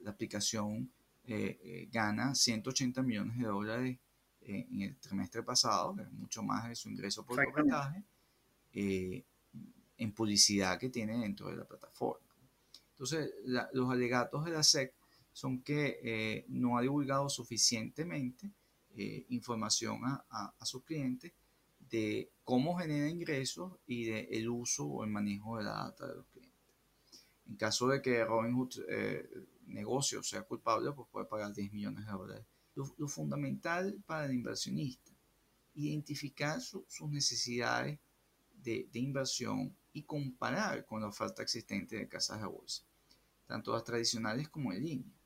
la 0.00 0.10
aplicación 0.10 0.90
eh, 1.24 1.58
eh, 1.62 1.88
gana 1.92 2.34
180 2.34 3.02
millones 3.02 3.36
de 3.36 3.44
dólares 3.44 3.98
en 4.40 4.80
el 4.80 4.96
trimestre 4.96 5.42
pasado, 5.42 5.94
que 5.94 6.02
es 6.02 6.12
mucho 6.12 6.42
más 6.42 6.68
de 6.68 6.74
su 6.74 6.88
ingreso 6.88 7.24
por 7.24 7.44
corretaje, 7.44 8.02
eh, 8.72 9.24
en 9.98 10.12
publicidad 10.12 10.78
que 10.78 10.88
tiene 10.88 11.18
dentro 11.18 11.48
de 11.48 11.56
la 11.56 11.64
plataforma. 11.64 12.26
Entonces, 12.92 13.30
la, 13.44 13.68
los 13.72 13.90
alegatos 13.90 14.44
de 14.44 14.52
la 14.52 14.62
SEC 14.62 14.94
son 15.32 15.62
que 15.62 16.00
eh, 16.02 16.44
no 16.48 16.78
ha 16.78 16.82
divulgado 16.82 17.28
suficientemente 17.28 18.50
eh, 18.98 19.26
información 19.28 20.04
a, 20.04 20.24
a, 20.28 20.54
a, 20.58 20.66
sus 20.66 20.82
clientes 20.84 21.32
de 21.78 22.30
cómo 22.44 22.76
genera 22.76 23.08
ingresos 23.08 23.78
y 23.86 24.04
del 24.06 24.28
de 24.28 24.48
uso 24.48 24.86
o 24.86 25.04
el 25.04 25.10
manejo 25.10 25.58
de 25.58 25.64
la 25.64 25.84
data 25.84 26.08
de 26.08 26.14
los 26.16 26.26
clientes. 26.26 26.58
En 27.48 27.56
caso 27.56 27.88
de 27.88 28.02
que 28.02 28.24
Robinhood 28.24 28.72
eh, 28.88 29.28
negocio 29.66 30.22
sea 30.22 30.42
culpable, 30.42 30.92
pues 30.92 31.08
puede 31.10 31.26
pagar 31.26 31.54
10 31.54 31.72
millones 31.72 32.06
de 32.06 32.12
dólares 32.12 32.44
lo, 32.78 32.94
lo, 32.96 33.08
fundamental 33.08 34.00
para 34.06 34.26
el 34.26 34.34
inversionista, 34.34 35.10
identificar 35.74 36.60
su, 36.60 36.84
sus 36.88 37.10
necesidades 37.10 37.98
de, 38.54 38.88
de, 38.92 38.98
inversión 39.00 39.76
y 39.92 40.02
comparar 40.02 40.86
con 40.86 41.00
la 41.00 41.08
oferta 41.08 41.42
existente 41.42 41.96
de 41.96 42.08
casas 42.08 42.40
de 42.40 42.46
bolsa, 42.46 42.84
tanto 43.46 43.72
las 43.72 43.84
tradicionales 43.84 44.48
como 44.48 44.72
en 44.72 44.84
línea. 44.84 45.17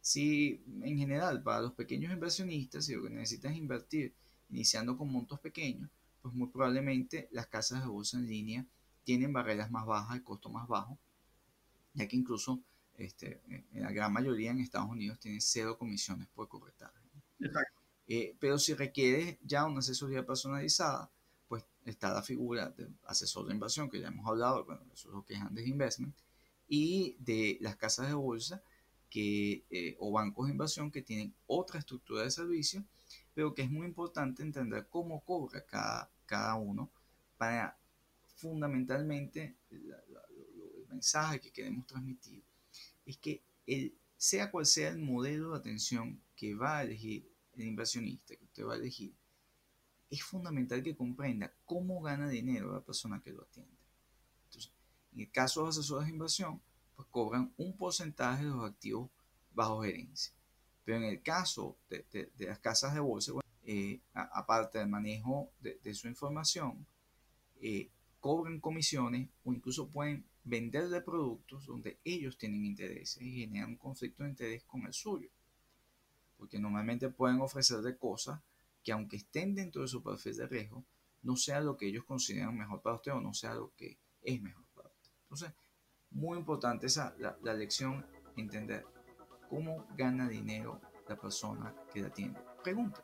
Si 0.00 0.62
en 0.82 0.96
general 0.96 1.42
para 1.42 1.60
los 1.60 1.72
pequeños 1.72 2.12
inversionistas, 2.12 2.86
si 2.86 2.94
lo 2.94 3.02
que 3.02 3.10
necesitas 3.10 3.52
es 3.52 3.58
invertir 3.58 4.14
iniciando 4.50 4.96
con 4.96 5.12
montos 5.12 5.40
pequeños, 5.40 5.90
pues 6.22 6.34
muy 6.34 6.48
probablemente 6.48 7.28
las 7.32 7.46
casas 7.46 7.82
de 7.82 7.88
bolsa 7.88 8.18
en 8.18 8.26
línea 8.26 8.66
tienen 9.04 9.32
barreras 9.32 9.70
más 9.70 9.86
bajas, 9.86 10.16
el 10.16 10.22
costo 10.22 10.50
más 10.50 10.68
bajo, 10.68 10.98
ya 11.94 12.06
que 12.06 12.16
incluso 12.16 12.60
este, 12.96 13.40
en 13.48 13.82
la 13.82 13.92
gran 13.92 14.12
mayoría 14.12 14.50
en 14.50 14.60
Estados 14.60 14.90
Unidos 14.90 15.18
tiene 15.18 15.40
cero 15.40 15.78
comisiones 15.78 16.28
por 16.34 16.48
corretaje. 16.48 16.98
Eh, 18.06 18.34
pero 18.40 18.58
si 18.58 18.74
requiere 18.74 19.38
ya 19.42 19.66
una 19.66 19.80
asesoría 19.80 20.24
personalizada, 20.24 21.10
pues 21.46 21.64
está 21.84 22.12
la 22.12 22.22
figura 22.22 22.70
del 22.70 22.94
asesor 23.04 23.46
de 23.46 23.54
inversión 23.54 23.88
que 23.90 24.00
ya 24.00 24.08
hemos 24.08 24.26
hablado, 24.26 24.64
bueno, 24.64 24.82
eso 24.92 25.08
es 25.08 25.14
lo 25.14 25.24
que 25.24 25.34
es 25.34 25.40
Andes 25.40 25.66
Investment, 25.66 26.14
y 26.68 27.16
de 27.18 27.58
las 27.60 27.76
casas 27.76 28.08
de 28.08 28.14
bolsa 28.14 28.62
que, 29.10 29.64
eh, 29.70 29.96
o 29.98 30.12
bancos 30.12 30.46
de 30.46 30.52
inversión 30.52 30.90
que 30.90 31.02
tienen 31.02 31.34
otra 31.46 31.78
estructura 31.78 32.22
de 32.22 32.30
servicio, 32.30 32.84
pero 33.34 33.54
que 33.54 33.62
es 33.62 33.70
muy 33.70 33.86
importante 33.86 34.42
entender 34.42 34.86
cómo 34.88 35.20
cobra 35.24 35.64
cada, 35.64 36.10
cada 36.26 36.54
uno 36.56 36.90
para 37.36 37.78
fundamentalmente 38.36 39.56
la, 39.70 39.96
la, 40.08 40.20
el 40.30 40.86
mensaje 40.88 41.40
que 41.40 41.50
queremos 41.50 41.86
transmitir 41.86 42.42
es 43.06 43.16
que 43.16 43.42
el, 43.66 43.94
sea 44.16 44.50
cual 44.50 44.66
sea 44.66 44.90
el 44.90 44.98
modelo 44.98 45.52
de 45.52 45.58
atención 45.58 46.20
que 46.36 46.54
va 46.54 46.78
a 46.78 46.82
elegir 46.82 47.30
el 47.54 47.64
inversionista, 47.64 48.36
que 48.36 48.44
usted 48.44 48.64
va 48.64 48.74
a 48.74 48.76
elegir, 48.76 49.14
es 50.10 50.22
fundamental 50.22 50.82
que 50.82 50.96
comprenda 50.96 51.52
cómo 51.64 52.00
gana 52.02 52.28
dinero 52.28 52.72
la 52.72 52.80
persona 52.80 53.20
que 53.22 53.32
lo 53.32 53.42
atiende. 53.42 53.76
Entonces, 54.46 54.72
en 55.12 55.20
el 55.20 55.30
caso 55.30 55.62
de 55.62 55.70
asesores 55.70 56.06
de 56.06 56.12
inversión, 56.12 56.60
pues 56.98 57.06
cobran 57.12 57.54
un 57.58 57.76
porcentaje 57.76 58.42
de 58.42 58.50
los 58.50 58.64
activos 58.64 59.08
bajo 59.54 59.82
gerencia. 59.82 60.34
Pero 60.84 60.98
en 60.98 61.04
el 61.04 61.22
caso 61.22 61.76
de, 61.88 62.04
de, 62.36 62.46
las 62.46 62.58
casas 62.58 62.92
de 62.92 62.98
bolsa, 62.98 63.34
eh, 63.62 64.00
aparte 64.14 64.80
del 64.80 64.88
manejo 64.88 65.52
de, 65.60 65.78
de 65.80 65.94
su 65.94 66.08
información, 66.08 66.84
eh, 67.60 67.88
cobran 68.18 68.58
comisiones 68.58 69.28
o 69.44 69.52
incluso 69.52 69.88
pueden 69.88 70.26
venderle 70.42 71.00
productos 71.00 71.66
donde 71.66 72.00
ellos 72.02 72.36
tienen 72.36 72.64
intereses 72.64 73.22
y 73.22 73.42
generan 73.42 73.70
un 73.70 73.76
conflicto 73.76 74.24
de 74.24 74.30
interés 74.30 74.64
con 74.64 74.84
el 74.84 74.92
suyo. 74.92 75.28
Porque 76.36 76.58
normalmente 76.58 77.10
pueden 77.10 77.40
ofrecerle 77.40 77.96
cosas 77.96 78.40
que 78.82 78.90
aunque 78.90 79.18
estén 79.18 79.54
dentro 79.54 79.82
de 79.82 79.88
su 79.88 80.02
perfil 80.02 80.36
de 80.36 80.48
riesgo, 80.48 80.84
no 81.22 81.36
sea 81.36 81.60
lo 81.60 81.76
que 81.76 81.86
ellos 81.86 82.02
consideran 82.02 82.58
mejor 82.58 82.82
para 82.82 82.96
usted 82.96 83.12
o 83.12 83.20
no 83.20 83.34
sea 83.34 83.54
lo 83.54 83.72
que 83.76 83.98
es 84.20 84.42
mejor 84.42 84.64
para 84.74 84.88
usted. 84.88 85.12
Entonces, 85.22 85.52
muy 86.10 86.38
importante 86.38 86.86
esa, 86.86 87.14
la, 87.18 87.36
la 87.42 87.54
lección, 87.54 88.04
entender 88.36 88.84
cómo 89.48 89.86
gana 89.96 90.28
dinero 90.28 90.80
la 91.08 91.16
persona 91.16 91.74
que 91.92 92.02
la 92.02 92.10
tiene. 92.10 92.38
Pregunta. 92.62 93.02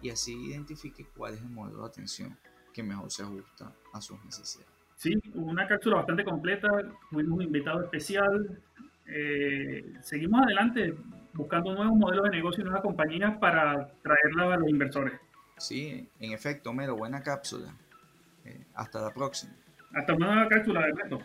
Y 0.00 0.10
así 0.10 0.34
identifique 0.34 1.06
cuál 1.16 1.34
es 1.34 1.40
el 1.40 1.48
modelo 1.48 1.82
de 1.82 1.86
atención 1.86 2.36
que 2.72 2.82
mejor 2.82 3.10
se 3.10 3.22
ajusta 3.22 3.72
a 3.92 4.00
sus 4.00 4.22
necesidades. 4.24 4.70
Sí, 4.96 5.14
una 5.34 5.66
cápsula 5.66 5.96
bastante 5.96 6.24
completa, 6.24 6.68
tuvimos 7.10 7.38
un 7.38 7.42
invitado 7.42 7.82
especial. 7.82 8.62
Eh, 9.06 9.94
seguimos 10.00 10.42
adelante 10.42 10.94
buscando 11.34 11.74
nuevos 11.74 11.96
modelos 11.96 12.24
de 12.24 12.30
negocio 12.30 12.60
y 12.60 12.64
nuevas 12.64 12.82
compañías 12.82 13.36
para 13.38 13.92
traerlas 14.02 14.52
a 14.52 14.56
los 14.56 14.68
inversores. 14.68 15.20
Sí, 15.58 16.08
en 16.18 16.32
efecto, 16.32 16.72
Mero, 16.72 16.96
buena 16.96 17.22
cápsula. 17.22 17.74
Eh, 18.44 18.66
hasta 18.74 19.00
la 19.00 19.12
próxima. 19.12 19.52
Hasta 19.94 20.14
una 20.14 20.34
nueva 20.34 20.48
cápsula 20.48 20.86
de 20.86 20.92
reto. 20.92 21.18